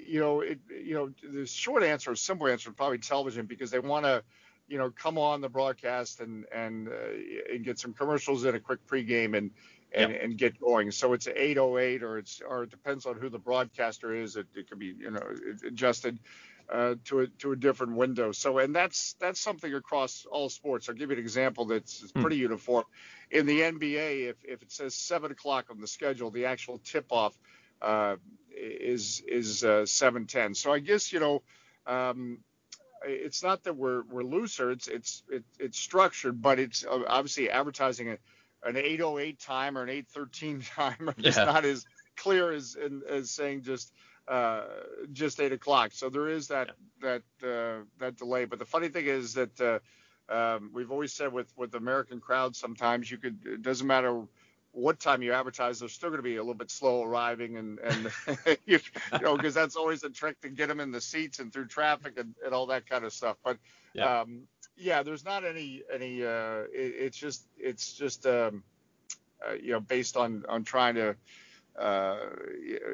[0.06, 4.06] you know it you know the short answer, simple answer, probably television because they want
[4.06, 4.22] to
[4.70, 8.60] you know come on the broadcast and and uh, and get some commercials in a
[8.60, 9.52] quick pregame and
[9.92, 10.22] and, yep.
[10.24, 10.92] and get going.
[10.92, 14.36] So it's 808 or it's or it depends on who the broadcaster is.
[14.36, 15.24] It, it could be you know
[15.66, 16.20] adjusted
[16.72, 18.32] uh, to a to a different window.
[18.32, 20.88] So and that's that's something across all sports.
[20.88, 22.22] I'll give you an example that's hmm.
[22.22, 22.44] pretty hmm.
[22.44, 22.86] uniform.
[23.32, 27.08] In the NBA, if if it says seven o'clock on the schedule, the actual tip
[27.10, 27.36] off
[27.82, 28.18] uh,
[28.56, 30.56] is is uh, 7:10.
[30.56, 31.42] So I guess you know.
[31.88, 32.40] Um,
[33.06, 34.72] it's not that we're we're looser.
[34.72, 38.18] It's it's it, it's structured, but it's uh, obviously advertising
[38.64, 41.46] an 808 time or an 813 time is yeah.
[41.46, 41.86] not as
[42.16, 42.78] clear as
[43.10, 43.94] as saying just
[44.28, 44.64] uh,
[45.12, 45.92] just eight o'clock.
[45.94, 46.70] So there is that
[47.02, 47.18] yeah.
[47.42, 48.46] that uh, that delay.
[48.46, 49.80] But the funny thing is that uh,
[50.32, 54.22] um, we've always said with with American crowds, sometimes you could it doesn't matter
[54.72, 57.80] what time you advertise, they're still going to be a little bit slow arriving, and
[57.80, 58.12] and
[58.66, 58.80] you,
[59.14, 61.68] you know because that's always a trick to get them in the seats and through
[61.68, 63.38] traffic and, and all that kind of stuff.
[63.44, 63.58] But
[63.94, 64.44] yeah, um,
[64.78, 66.24] yeah there's not any any.
[66.24, 68.64] Uh, it, it's just it's just um,
[69.48, 71.16] uh, you know based on on trying to
[71.80, 72.18] uh,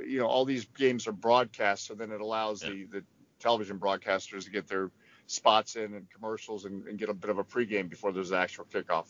[0.05, 2.69] you know, all these games are broadcast, so then it allows yeah.
[2.69, 3.03] the, the
[3.39, 4.91] television broadcasters to get their
[5.25, 8.37] spots in and commercials and, and, get a bit of a pregame before there's an
[8.37, 9.07] actual kickoff.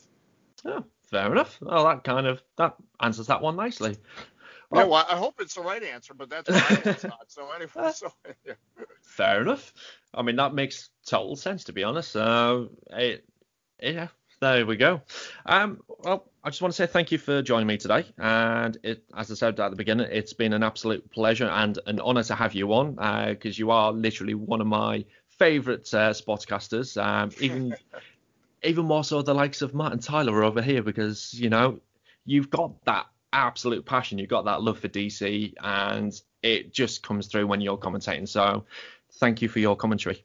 [0.64, 1.58] Oh, fair enough.
[1.60, 3.96] Well, that kind of that answers that one nicely.
[4.70, 6.50] Well, I hope it's the right answer, but that's
[7.04, 7.30] not.
[7.30, 8.12] So anyway, so
[8.44, 8.54] yeah.
[9.02, 9.72] fair enough.
[10.12, 12.16] I mean, that makes total sense to be honest.
[12.16, 13.24] Uh, it,
[13.80, 14.08] yeah,
[14.40, 15.02] there we go.
[15.44, 18.06] Um, well, I just want to say thank you for joining me today.
[18.18, 22.00] And it, as I said at the beginning, it's been an absolute pleasure and an
[22.00, 22.92] honour to have you on
[23.30, 27.00] because uh, you are literally one of my favourite uh, sportscasters.
[27.02, 27.76] Um, even
[28.66, 31.80] even more so the likes of Matt and Tyler are over here because you know
[32.24, 37.26] you've got that absolute passion, you've got that love for DC, and it just comes
[37.26, 38.28] through when you're commentating.
[38.28, 38.64] So
[39.14, 40.24] thank you for your commentary.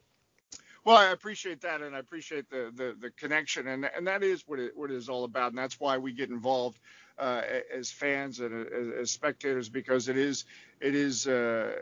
[0.84, 4.42] Well, I appreciate that, and I appreciate the the, the connection, and and that is
[4.46, 6.80] what it what it is all about, and that's why we get involved
[7.18, 10.44] uh, as fans and as, as, spectators because it is
[10.80, 11.72] it is uh,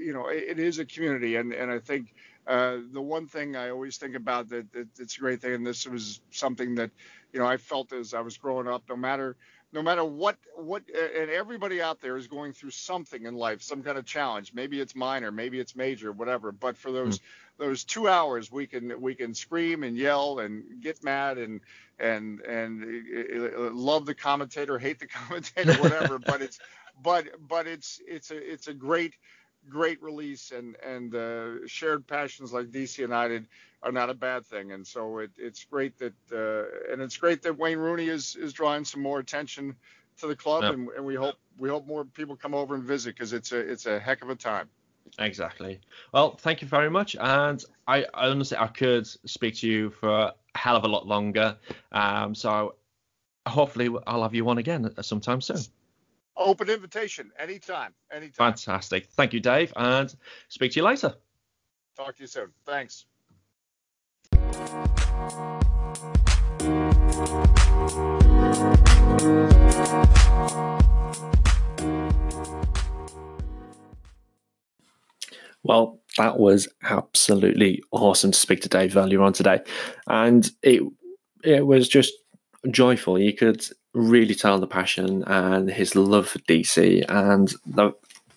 [0.00, 2.14] you know it is a community, and and I think.
[2.48, 5.66] Uh, the one thing I always think about that, that it's a great thing, and
[5.66, 6.90] this was something that,
[7.32, 8.84] you know, I felt as I was growing up.
[8.88, 9.36] No matter
[9.72, 13.82] no matter what what and everybody out there is going through something in life some
[13.82, 17.22] kind of challenge maybe it's minor maybe it's major whatever but for those mm.
[17.58, 21.60] those two hours we can we can scream and yell and get mad and
[21.98, 26.58] and and uh, uh, love the commentator hate the commentator whatever but it's
[27.02, 29.14] but but it's it's a it's a great
[29.68, 33.46] great release and and uh, shared passions like DC United
[33.82, 34.72] are not a bad thing.
[34.72, 38.52] And so it, it's great that uh, and it's great that Wayne Rooney is is
[38.52, 39.76] drawing some more attention
[40.20, 43.14] to the club, and, and, we hope we hope more people come over and visit
[43.14, 44.68] because it's a it's a heck of a time.
[45.18, 45.80] Exactly.
[46.12, 50.08] Well, thank you very much, and I, I honestly I could speak to you for
[50.08, 51.56] a hell of a lot longer.
[51.92, 52.74] Um, so
[53.46, 55.60] hopefully I'll have you on again sometime soon.
[56.38, 58.52] Open invitation anytime, anytime.
[58.52, 59.08] Fantastic.
[59.08, 60.14] Thank you, Dave, and
[60.48, 61.14] speak to you later.
[61.96, 62.52] Talk to you soon.
[62.64, 63.06] Thanks.
[75.64, 79.58] Well, that was absolutely awesome to speak to Dave earlier on today,
[80.06, 80.82] and it
[81.42, 82.14] it was just
[82.70, 83.18] joyful.
[83.18, 87.92] You could really tell the passion and his love for DC and the,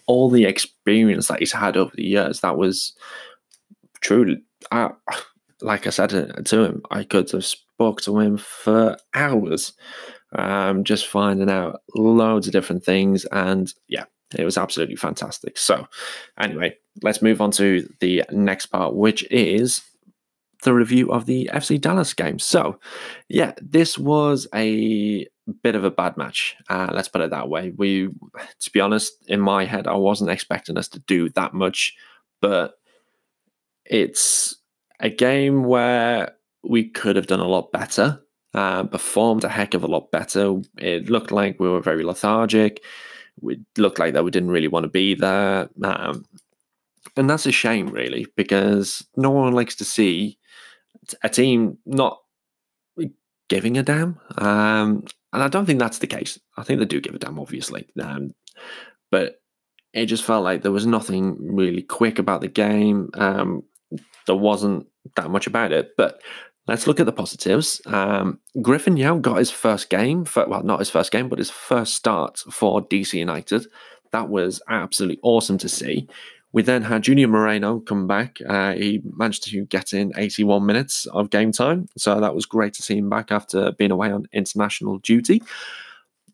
[0.08, 2.40] all the experience that he's had over the years.
[2.42, 2.94] That was
[4.02, 4.90] truly, uh,
[5.62, 9.74] like I said to him, I could have spoke to him for hours,
[10.34, 13.26] um, just finding out loads of different things.
[13.26, 14.06] And yeah,
[14.38, 15.58] it was absolutely fantastic.
[15.58, 15.88] So,
[16.40, 19.82] anyway, let's move on to the next part, which is
[20.64, 22.40] the review of the FC Dallas game.
[22.40, 22.80] So,
[23.30, 26.56] yeah, this was a bit of a bad match.
[26.70, 27.72] Uh, let's put it that way.
[27.76, 31.96] We, to be honest, in my head, I wasn't expecting us to do that much,
[32.42, 32.76] but
[33.86, 34.56] it's
[35.00, 38.22] a game where we could have done a lot better,
[38.54, 40.62] uh, performed a heck of a lot better.
[40.78, 42.84] It looked like we were very lethargic.
[43.42, 45.70] We looked like that we didn't really want to be there.
[45.84, 46.26] Um,
[47.18, 50.38] and that's a shame, really, because no one likes to see
[51.24, 52.20] a team not
[53.50, 54.18] giving a damn.
[54.38, 56.40] Um, and I don't think that's the case.
[56.58, 57.88] I think they do give a damn, obviously.
[58.02, 58.34] Um,
[59.12, 59.42] but
[59.94, 63.10] it just felt like there was nothing really quick about the game.
[63.14, 63.64] Um,
[64.28, 65.92] there wasn't that much about it.
[65.98, 66.22] But
[66.68, 67.82] let's look at the positives.
[67.86, 71.50] Um, Griffin Yow got his first game, for, well, not his first game, but his
[71.50, 73.66] first start for DC United.
[74.12, 76.08] That was absolutely awesome to see.
[76.54, 78.40] We then had Junior Moreno come back.
[78.48, 81.88] Uh, he managed to get in 81 minutes of game time.
[81.98, 85.42] So that was great to see him back after being away on international duty.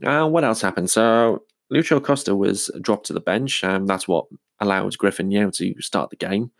[0.03, 0.89] Uh, what else happened?
[0.89, 3.63] So Lucho Acosta was dropped to the bench.
[3.63, 4.25] and that's what
[4.59, 6.51] allowed Griffin Yow to start the game.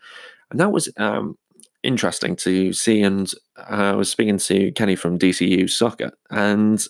[0.50, 1.36] And that was um,
[1.82, 3.02] interesting to see.
[3.02, 6.84] And I was speaking to Kenny from DCU Soccer, and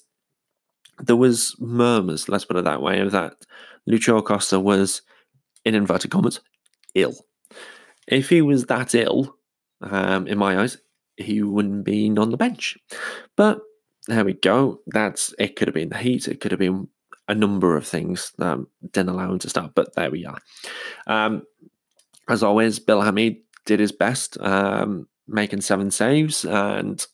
[1.01, 3.35] there was murmurs, let's put it that way, of that
[3.89, 5.03] Lucho Acosta was,
[5.65, 6.41] in inverted commas,
[6.95, 7.15] ill.
[8.07, 9.37] If he was that ill,
[9.81, 10.79] um, in my eyes,
[11.17, 12.79] he wouldn't be on the bench.
[13.37, 13.61] But
[14.07, 14.81] there we go.
[14.87, 15.57] That's it.
[15.57, 16.29] Could have been the heat.
[16.29, 16.89] It could have been
[17.29, 19.73] a number of things that didn't allow him to start.
[19.75, 20.39] But there we are.
[21.07, 21.43] Um,
[22.29, 27.07] as always, Bill Hamid did his best, um, making seven saves, and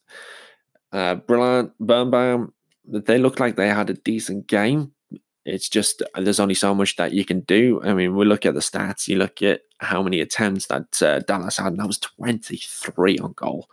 [0.92, 2.52] uh, Brillant Birnbaum.
[2.86, 4.92] They looked like they had a decent game.
[5.44, 7.80] It's just there's only so much that you can do.
[7.84, 9.08] I mean, we look at the stats.
[9.08, 13.32] You look at how many attempts that uh, Dallas had, and that was 23 on
[13.32, 13.68] goal.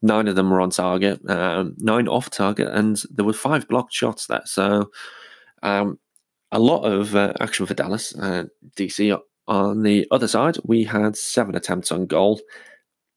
[0.00, 3.92] Nine of them were on target, um, nine off target, and there were five blocked
[3.92, 4.42] shots there.
[4.44, 4.90] So,
[5.64, 5.98] um,
[6.52, 8.16] a lot of uh, action for Dallas.
[8.16, 8.44] Uh,
[8.76, 12.40] DC on the other side, we had seven attempts on goal.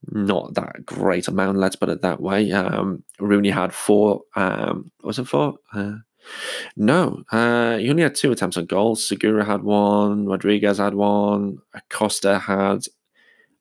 [0.09, 2.51] Not that great amount, let's put it that way.
[2.51, 4.21] Um, Rooney had four.
[4.35, 5.55] Um, was it four?
[6.75, 9.05] No, uh, he only had two attempts on goals.
[9.05, 12.85] Segura had one, Rodriguez had one, Acosta had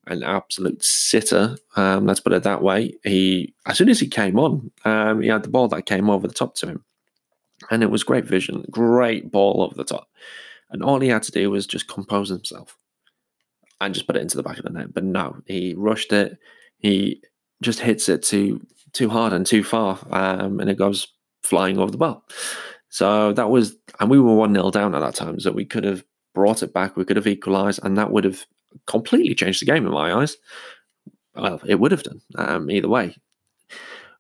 [0.06, 1.56] an absolute sitter.
[1.76, 2.94] Um, let's put it that way.
[3.04, 6.26] He, as soon as he came on, um, he had the ball that came over
[6.26, 6.84] the top to him,
[7.70, 10.08] and it was great vision, great ball over the top,
[10.70, 12.76] and all he had to do was just compose himself
[13.80, 14.92] and just put it into the back of the net.
[14.92, 16.38] But no, he rushed it.
[16.78, 17.22] He
[17.62, 21.08] just hits it too too hard and too far, um, and it goes
[21.42, 22.22] flying over the bar.
[22.88, 25.38] So that was, and we were 1 0 down at that time.
[25.40, 28.44] So we could have brought it back, we could have equalised, and that would have
[28.86, 30.36] completely changed the game in my eyes.
[31.34, 33.16] Well, it would have done um, either way.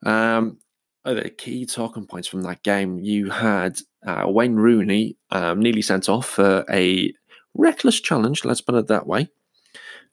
[0.04, 0.58] Um,
[1.04, 6.08] the key talking points from that game you had uh, Wayne Rooney um, nearly sent
[6.08, 7.12] off for a
[7.54, 9.28] reckless challenge, let's put it that way.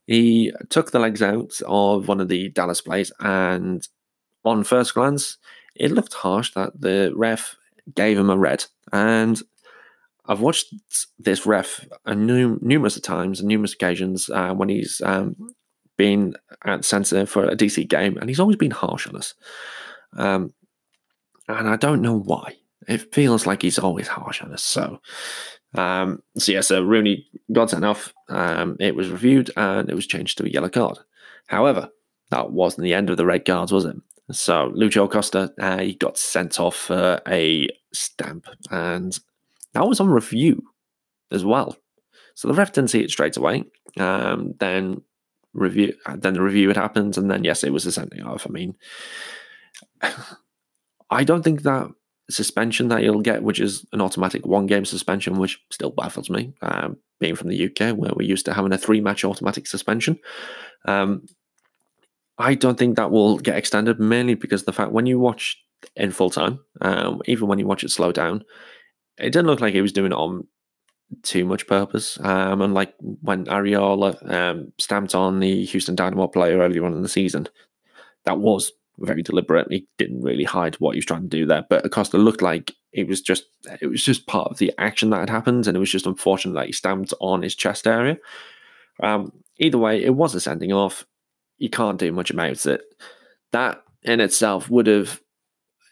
[0.05, 3.85] He took the legs out of one of the Dallas players, and
[4.45, 5.37] on first glance,
[5.79, 7.55] it looked harsh that the ref
[7.95, 8.65] gave him a red.
[8.91, 9.41] And
[10.25, 10.73] I've watched
[11.19, 15.35] this ref a num- numerous times and numerous occasions uh, when he's um,
[15.97, 16.35] been
[16.65, 19.33] at centre for a DC game, and he's always been harsh on us.
[20.15, 20.53] Um,
[21.47, 22.55] and I don't know why.
[22.87, 24.63] It feels like he's always harsh on us.
[24.63, 24.99] So,
[25.75, 28.13] um, so yeah, so Rooney got sent off.
[28.29, 30.99] Um, it was reviewed and it was changed to a yellow card.
[31.47, 31.89] However,
[32.31, 33.95] that wasn't the end of the red cards, was it?
[34.31, 39.17] So Lucho Acosta, uh, he got sent off for a stamp, and
[39.73, 40.61] that was on review
[41.31, 41.77] as well.
[42.35, 43.63] So the ref didn't see it straight away.
[43.97, 45.01] Um, then
[45.53, 48.45] review, uh, then the review had happened, and then yes, it was a sending off.
[48.47, 48.75] I mean,
[51.09, 51.89] I don't think that
[52.29, 56.53] suspension that you'll get, which is an automatic one game suspension, which still baffles me,
[56.61, 60.19] um, being from the UK, where we're used to having a three match automatic suspension.
[60.85, 61.25] Um,
[62.37, 65.57] I don't think that will get extended mainly because the fact when you watch
[65.95, 68.43] in full time, um, even when you watch it slow down,
[69.17, 70.47] it didn't look like he was doing it on
[71.23, 72.19] too much purpose.
[72.21, 77.01] Um, and like when Arriola um, stamped on the Houston Dynamo player earlier on in
[77.01, 77.47] the season,
[78.25, 79.67] that was very deliberate.
[79.69, 81.65] He didn't really hide what he was trying to do there.
[81.69, 83.45] But Acosta looked like it was just
[83.81, 86.53] it was just part of the action that had happened, and it was just unfortunate
[86.53, 88.17] that he stamped on his chest area.
[89.01, 91.05] Um, either way, it was a sending off
[91.57, 92.81] you can't do much about it.
[93.51, 95.21] That in itself would have,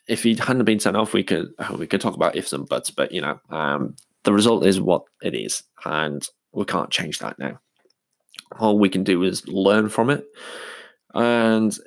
[0.07, 2.68] if he hadn't been sent off, we could oh, we could talk about ifs and
[2.68, 7.20] buts, but you know, um, the result is what it is, and we can't change
[7.20, 7.59] that now.
[8.59, 10.26] All we can do is learn from it,
[11.13, 11.78] and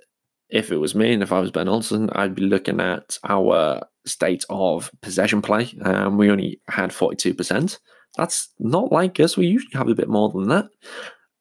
[0.50, 3.82] if it was me and if I was Ben Olsen, I'd be looking at our
[4.06, 5.70] state of possession play.
[5.82, 7.78] Um, we only had 42%.
[8.16, 9.36] That's not like us.
[9.36, 10.66] We usually have a bit more than that.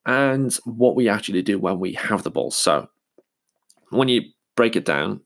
[0.07, 2.49] And what we actually do when we have the ball.
[2.49, 2.89] So
[3.89, 4.21] when you
[4.55, 5.21] break it down,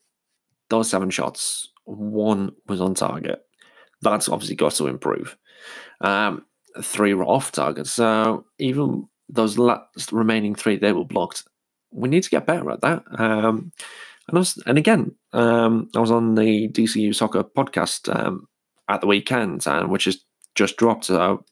[0.70, 3.42] those seven shots, one was on target.
[4.02, 5.38] That's obviously got to improve.
[6.02, 6.46] Um,
[6.82, 7.86] three were off target.
[7.86, 11.44] So even those last remaining three, they were blocked.
[11.92, 13.04] We need to get better at that.
[13.20, 13.72] Um,
[14.28, 18.48] and, was, and again, um, I was on the DCU Soccer podcast um,
[18.90, 20.24] at the weekend, and which is
[20.56, 21.06] just dropped.
[21.06, 21.46] So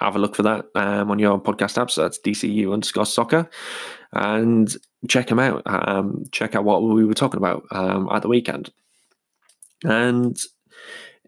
[0.00, 1.90] have a look for that um, on your podcast app.
[1.90, 3.48] So that's DCU underscore soccer,
[4.12, 4.74] and
[5.08, 5.62] check them out.
[5.66, 8.70] Um, check out what we were talking about um, at the weekend,
[9.84, 10.36] and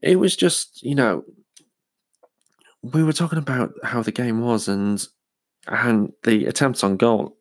[0.02, 1.24] it was just you know
[2.82, 5.06] we were talking about how the game was and
[5.66, 7.36] and the attempts on goal,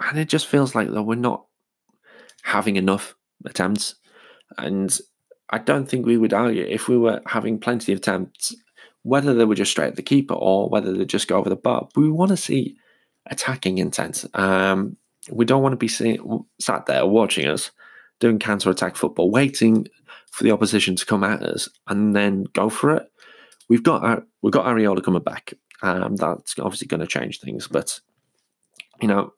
[0.00, 1.46] and it just feels like that we're not
[2.42, 3.94] having enough attempts,
[4.58, 4.98] and
[5.50, 8.54] I don't think we would argue if we were having plenty of attempts,
[9.02, 11.56] whether they were just straight at the keeper or whether they just go over the
[11.56, 11.88] bar.
[11.96, 12.76] we want to see
[13.26, 14.24] attacking intent.
[14.34, 14.96] Um,
[15.30, 15.88] we don't want to be
[16.60, 17.70] sat there watching us
[18.20, 19.86] doing counter attack football, waiting
[20.30, 23.10] for the opposition to come at us and then go for it.
[23.68, 25.54] We've got our, we've got Arriola coming back.
[25.82, 28.00] Um, that's obviously going to change things, but
[29.00, 29.32] you know,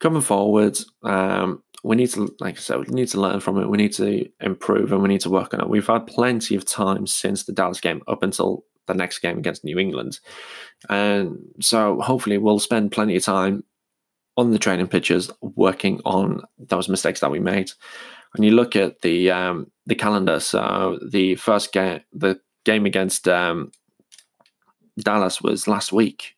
[0.00, 3.68] coming forward, um, we need to, like I said, we need to learn from it.
[3.68, 5.68] We need to improve and we need to work on it.
[5.68, 9.64] We've had plenty of time since the Dallas game up until the next game against
[9.64, 10.18] New England.
[10.88, 13.62] And so hopefully we'll spend plenty of time
[14.36, 17.70] on the training pitches working on those mistakes that we made.
[18.34, 20.40] And you look at the um, the calendar.
[20.40, 23.72] So the first game, the game against um,
[24.98, 26.36] Dallas was last week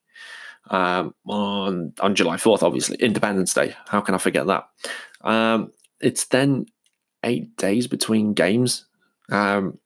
[0.71, 3.75] um, on on July fourth, obviously Independence Day.
[3.89, 4.69] How can I forget that?
[5.23, 6.67] Um, it's then
[7.25, 8.87] eight days between games.
[9.31, 9.79] Um,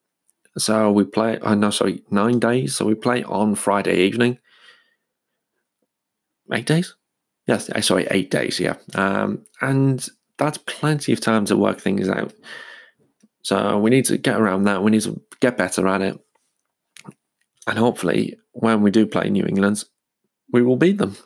[0.59, 1.39] so we play.
[1.41, 2.77] Oh no, sorry, nine days.
[2.77, 4.39] So we play on Friday evening.
[6.53, 6.95] Eight days.
[7.47, 8.61] Yes, eh, sorry, eight days.
[8.61, 10.07] Yeah, um, and
[10.39, 12.33] that's plenty of time to work things out.
[13.43, 14.83] So we need to get around that.
[14.83, 16.19] We need to get better at it,
[17.67, 19.85] and hopefully, when we do play New England,
[20.53, 21.17] we will beat them.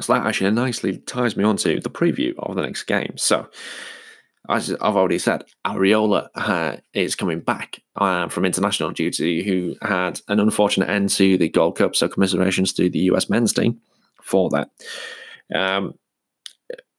[0.00, 3.14] So that actually nicely ties me on to the preview of the next game.
[3.16, 3.48] So,
[4.48, 10.20] as I've already said, Arriola uh, is coming back uh, from international duty, who had
[10.28, 11.96] an unfortunate end to the Gold Cup.
[11.96, 13.80] So, commiserations to the US men's team
[14.22, 14.70] for that.
[15.54, 15.94] Um,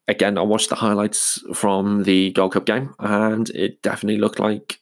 [0.08, 4.80] again, I watched the highlights from the Gold Cup game, and it definitely looked like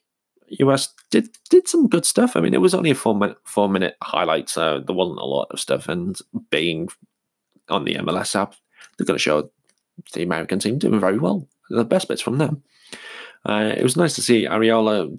[0.60, 2.34] US did did some good stuff.
[2.34, 5.24] I mean, it was only a four minute four minute highlight, so there wasn't a
[5.24, 5.88] lot of stuff.
[5.88, 6.18] And
[6.50, 6.88] being
[7.68, 8.54] on the MLS app,
[8.96, 9.50] they're going to show
[10.12, 11.46] the American team doing very well.
[11.74, 12.62] The best bits from them.
[13.46, 15.18] Uh, it was nice to see Arriola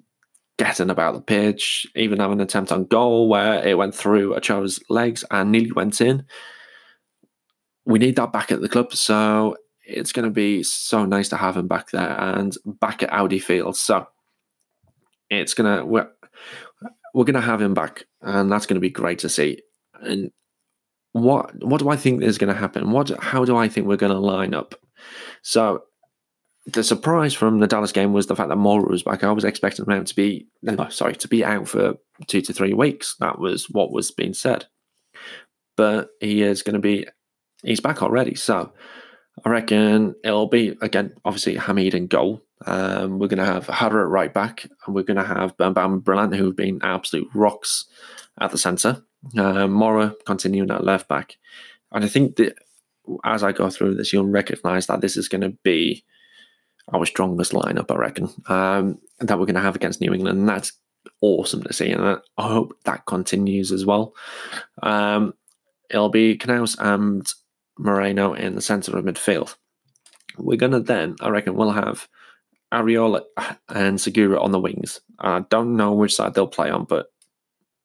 [0.57, 4.79] getting about the pitch, even having an attempt on goal where it went through Ochoa's
[4.89, 6.25] legs and nearly went in.
[7.85, 11.37] We need that back at the club, so it's going to be so nice to
[11.37, 13.77] have him back there and back at Audi Field.
[13.77, 14.07] So
[15.29, 16.09] it's gonna we're,
[17.13, 19.61] we're gonna have him back, and that's going to be great to see.
[20.01, 20.31] And
[21.11, 22.91] what what do I think is going to happen?
[22.91, 24.75] What how do I think we're going to line up?
[25.43, 25.83] So
[26.67, 29.23] the surprise from the Dallas game was the fact that Mora was back.
[29.23, 31.95] I was expecting him to be no, sorry to be out for
[32.27, 33.15] two to three weeks.
[33.19, 34.65] That was what was being said,
[35.77, 37.07] but he is going to be
[37.63, 38.35] he's back already.
[38.35, 38.71] So
[39.43, 42.41] I reckon it'll be again obviously Hamid in goal.
[42.65, 45.73] Um, we're going to have Jara at right back, and we're going to have Bam
[45.73, 47.85] Bam who've been absolute rocks
[48.39, 49.03] at the centre.
[49.37, 51.37] Uh, Mora continuing at left back.
[51.91, 52.57] And I think that
[53.23, 56.03] as I go through this, you'll recognise that this is going to be
[56.93, 60.39] our strongest lineup, I reckon, um, that we're going to have against New England.
[60.39, 60.73] And that's
[61.21, 61.91] awesome to see.
[61.91, 62.03] And
[62.37, 64.13] I hope that continues as well.
[64.83, 65.33] Um,
[65.89, 67.27] it'll be Canouse and
[67.77, 69.55] Moreno in the centre of midfield.
[70.37, 72.07] We're going to then, I reckon, we'll have
[72.73, 73.23] Arriola
[73.69, 74.99] and Segura on the wings.
[75.19, 77.07] I don't know which side they'll play on, but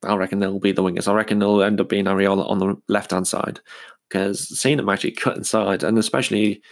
[0.02, 1.08] I reckon they'll be the wingers.
[1.08, 3.60] I reckon they'll end up being Arriola on the left hand side
[4.08, 6.62] because seeing him actually cut inside, and especially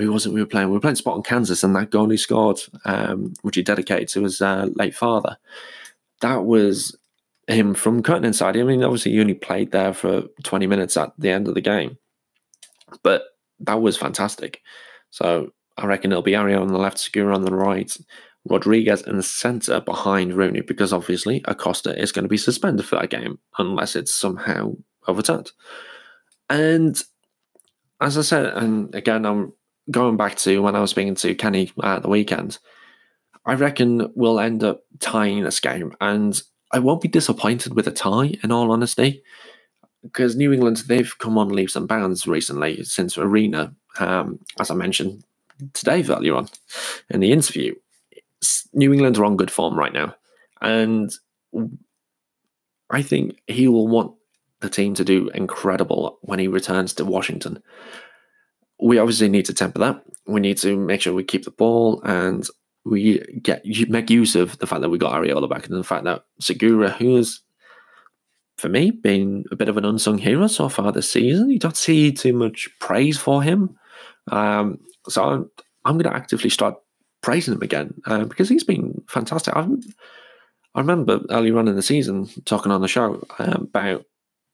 [0.00, 0.68] who was it we were playing?
[0.68, 4.22] We were playing Sporting Kansas, and that goal he scored, um, which he dedicated to
[4.22, 5.36] his uh, late father,
[6.20, 6.96] that was
[7.46, 8.56] him from cutting inside.
[8.56, 11.60] I mean, obviously, he only played there for 20 minutes at the end of the
[11.60, 11.98] game,
[13.02, 13.22] but
[13.60, 14.62] that was fantastic.
[15.10, 17.94] So I reckon it'll be Ario on the left, Segura on the right,
[18.48, 22.96] Rodriguez in the centre behind Rooney, because obviously Acosta is going to be suspended for
[22.96, 24.74] that game unless it's somehow
[25.06, 25.52] overturned.
[26.48, 27.00] And
[28.00, 29.52] as I said, and again, I'm
[29.90, 32.58] going back to when I was speaking to Kenny at the weekend,
[33.46, 36.40] I reckon we'll end up tying this game, and
[36.72, 38.34] I won't be disappointed with a tie.
[38.42, 39.22] In all honesty,
[40.02, 44.74] because New England they've come on leaps and bounds recently since Arena, um, as I
[44.74, 45.24] mentioned
[45.72, 46.48] today earlier on
[47.10, 47.74] in the interview.
[48.72, 50.14] New England are on good form right now,
[50.60, 51.12] and
[52.90, 54.14] I think he will want
[54.60, 57.62] the team to do incredible when he returns to Washington.
[58.82, 60.02] We obviously need to temper that.
[60.26, 62.46] We need to make sure we keep the ball and
[62.84, 66.04] we get make use of the fact that we got Arriola back and the fact
[66.04, 67.40] that Segura, who is
[68.56, 71.76] for me been a bit of an unsung hero so far this season, you don't
[71.76, 73.76] see too much praise for him.
[74.30, 74.78] Um,
[75.08, 75.50] so I'm,
[75.84, 76.76] I'm going to actively start
[77.22, 79.56] praising him again uh, because he's been fantastic.
[79.56, 79.70] I've,
[80.74, 84.04] i remember earlier on in the season talking on the show uh, about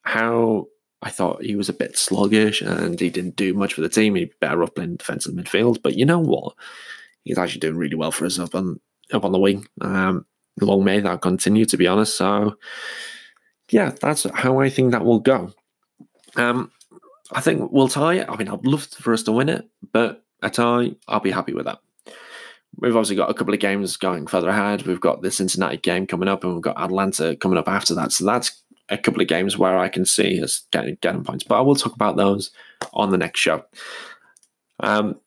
[0.02, 0.66] how
[1.06, 4.16] I thought he was a bit sluggish and he didn't do much for the team.
[4.16, 5.80] He'd be better up playing defensive midfield.
[5.80, 6.54] But you know what?
[7.22, 8.80] He's actually doing really well for us up on
[9.12, 9.68] up on the wing.
[9.80, 10.26] Um,
[10.60, 12.16] long may that continue, to be honest.
[12.16, 12.56] So,
[13.70, 15.52] yeah, that's how I think that will go.
[16.34, 16.72] Um,
[17.30, 18.28] I think we'll tie it.
[18.28, 21.54] I mean, I'd love for us to win it, but a tie, I'll be happy
[21.54, 21.78] with that.
[22.78, 24.82] We've obviously got a couple of games going further ahead.
[24.82, 28.10] We've got the Cincinnati game coming up, and we've got Atlanta coming up after that.
[28.10, 31.44] So that's a couple of games where I can see us getting, points.
[31.44, 32.50] But I will talk about those
[32.92, 33.64] on the next show.
[34.80, 35.20] Um,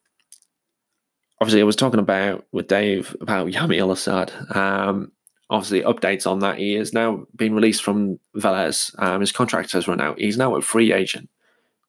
[1.41, 4.31] obviously, I was talking about with Dave about Yamil Asad.
[4.55, 5.11] Um,
[5.49, 6.57] obviously, updates on that.
[6.57, 8.97] He has now been released from Velez.
[9.01, 10.19] Um, his contract has run out.
[10.19, 11.29] He's now a free agent.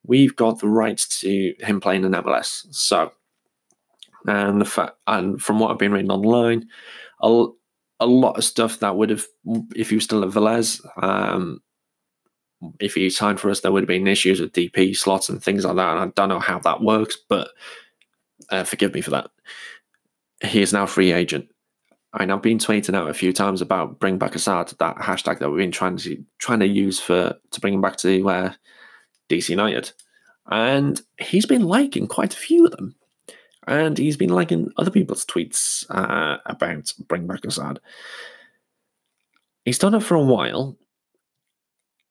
[0.04, 2.66] We've got the rights to him playing in MLS.
[2.70, 3.12] So
[4.26, 6.68] and the fact, and from what I've been reading online,
[8.00, 9.24] a lot of stuff that would have,
[9.76, 11.60] if he was still at Velez, um,
[12.78, 15.64] if he signed for us, there would have been issues with DP slots and things
[15.64, 15.96] like that.
[15.96, 17.50] And I don't know how that works, but
[18.50, 19.30] uh, forgive me for that.
[20.42, 21.48] He is now free agent.
[22.18, 25.50] And I've been tweeting out a few times about bring back Asad, that hashtag that
[25.50, 28.52] we've been trying to trying to use for to bring him back to uh,
[29.28, 29.92] DC United,
[30.50, 32.96] and he's been liking quite a few of them
[33.70, 37.78] and he's been liking other people's tweets uh, about Bring Back Asad.
[39.64, 40.76] He's done it for a while,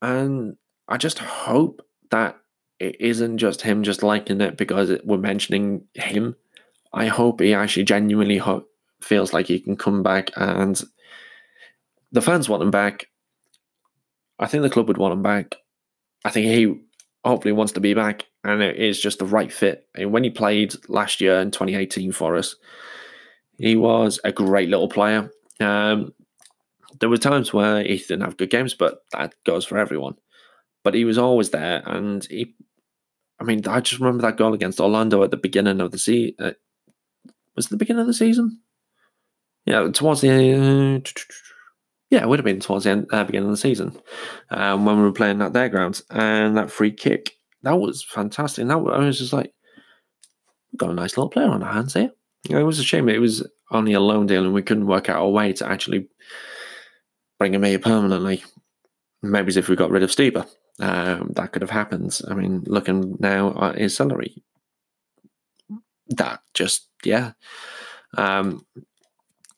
[0.01, 0.55] and
[0.88, 2.38] I just hope that
[2.80, 6.36] it isn't just him just liking it because it, we're mentioning him.
[6.93, 8.66] I hope he actually genuinely ho-
[9.01, 10.82] feels like he can come back, and
[12.14, 13.07] the fans want him back.
[14.39, 15.55] I think the club would want him back.
[16.24, 16.80] I think he
[17.26, 19.88] hopefully wants to be back, and it is just the right fit.
[19.96, 22.56] And when he played last year in 2018 for us,
[23.58, 25.32] he was a great little player.
[25.60, 26.14] Um,
[27.00, 30.16] there were times where he didn't have good games, but that goes for everyone.
[30.84, 32.56] But he was always there, and he.
[33.40, 36.36] I mean, I just remember that goal against Orlando at the beginning of the season.
[36.40, 36.52] Uh,
[37.56, 38.62] was it the beginning of the season?
[39.66, 40.30] Yeah, towards the.
[40.54, 41.10] Uh,
[42.10, 43.96] yeah, it would have been towards the end, uh, beginning of the season
[44.50, 46.02] um, when we were playing at their grounds.
[46.10, 47.34] And that free kick,
[47.64, 48.62] that was fantastic.
[48.62, 49.53] And that I was just like,
[50.78, 52.12] got a nice little player on our hands here.
[52.47, 54.88] You know, it was a shame it was only a loan deal and we couldn't
[54.88, 56.07] work out a way to actually
[57.38, 58.43] bring him here permanently.
[59.22, 60.47] Maybe if we got rid of Stieber,
[60.80, 62.20] um, that could have happened.
[62.30, 64.41] I mean, looking now at his salary,
[66.07, 67.34] that just, yeah.
[68.18, 68.66] Um,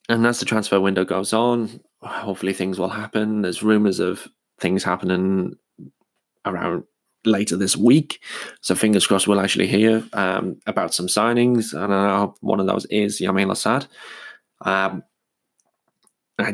[0.08, 3.42] and as the transfer window goes on, hopefully things will happen.
[3.42, 4.26] There's rumors of
[4.58, 5.54] things happening
[6.44, 6.84] around
[7.24, 8.20] later this week.
[8.60, 11.72] So fingers crossed we'll actually hear um, about some signings.
[11.72, 13.86] And I know one of those is Yamil Asad.
[14.64, 15.02] Um,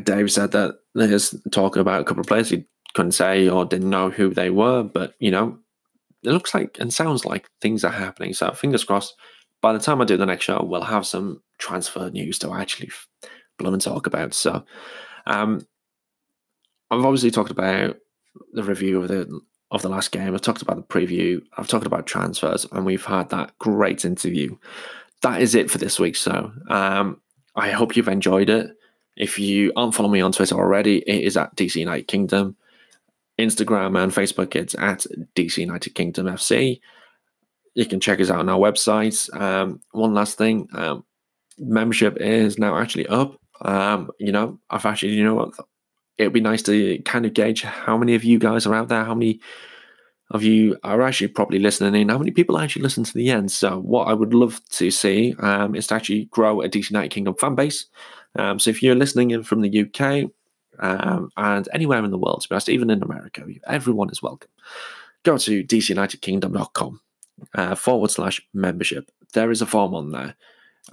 [0.03, 3.91] Dave said that there's talk about a couple of players he couldn't say or didn't
[3.91, 5.59] know who they were, but you know,
[6.23, 8.33] it looks like and sounds like things are happening.
[8.33, 9.15] So fingers crossed.
[9.61, 12.91] By the time I do the next show, we'll have some transfer news to actually
[13.59, 14.35] blow and talk about.
[14.35, 14.65] So
[15.27, 15.67] um,
[16.91, 17.97] I've obviously talked about
[18.53, 19.41] the review of the
[19.71, 20.35] of the last game.
[20.35, 21.43] I've talked about the preview.
[21.57, 24.57] I've talked about transfers, and we've had that great interview.
[25.23, 26.17] That is it for this week.
[26.17, 27.21] So um,
[27.55, 28.71] I hope you've enjoyed it.
[29.17, 32.57] If you aren't following me on Twitter already, it is at DC United Kingdom.
[33.39, 35.07] Instagram and Facebook, it's at
[35.37, 36.81] DC United Kingdom FC.
[37.75, 39.33] You can check us out on our website.
[39.39, 41.05] Um, one last thing um,
[41.59, 43.41] membership is now actually up.
[43.61, 45.55] Um, you know, I've actually, you know what,
[46.19, 49.05] it'd be nice to kind of gauge how many of you guys are out there,
[49.05, 49.41] how many
[50.31, 53.51] of you are actually probably listening in, how many people actually listen to the end.
[53.51, 57.11] So, what I would love to see um, is to actually grow a DC United
[57.11, 57.87] Kingdom fan base.
[58.37, 60.31] Um, so, if you're listening in from the UK
[60.81, 64.51] um, and anywhere in the world, to be honest, even in America, everyone is welcome.
[65.23, 67.01] Go to DCUnitedKingdom.com
[67.55, 69.11] uh, forward slash membership.
[69.33, 70.35] there is a form on there,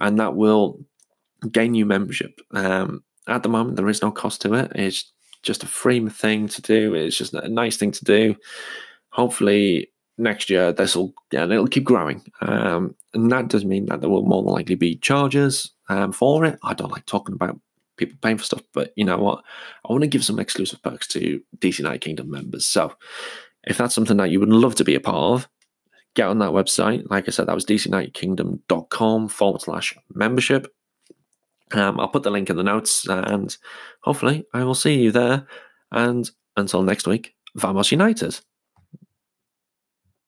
[0.00, 0.80] and that will
[1.50, 2.40] gain you membership.
[2.52, 4.72] Um, at the moment, there is no cost to it.
[4.74, 5.12] It's
[5.46, 6.94] just a free thing to do.
[6.94, 8.36] It's just a nice thing to do.
[9.10, 14.00] Hopefully, next year this will yeah it'll keep growing, um, and that does mean that
[14.00, 16.58] there will more than likely be charges um, for it.
[16.62, 17.58] I don't like talking about
[17.96, 19.42] people paying for stuff, but you know what?
[19.88, 22.66] I want to give some exclusive perks to DC United Kingdom members.
[22.66, 22.94] So
[23.64, 25.48] if that's something that you would love to be a part of,
[26.14, 27.08] get on that website.
[27.10, 30.75] Like I said, that was dcunitedkingdom.com forward slash membership.
[31.72, 33.56] Um, I'll put the link in the notes and
[34.02, 35.46] hopefully I will see you there.
[35.90, 38.38] And until next week, Vamos United.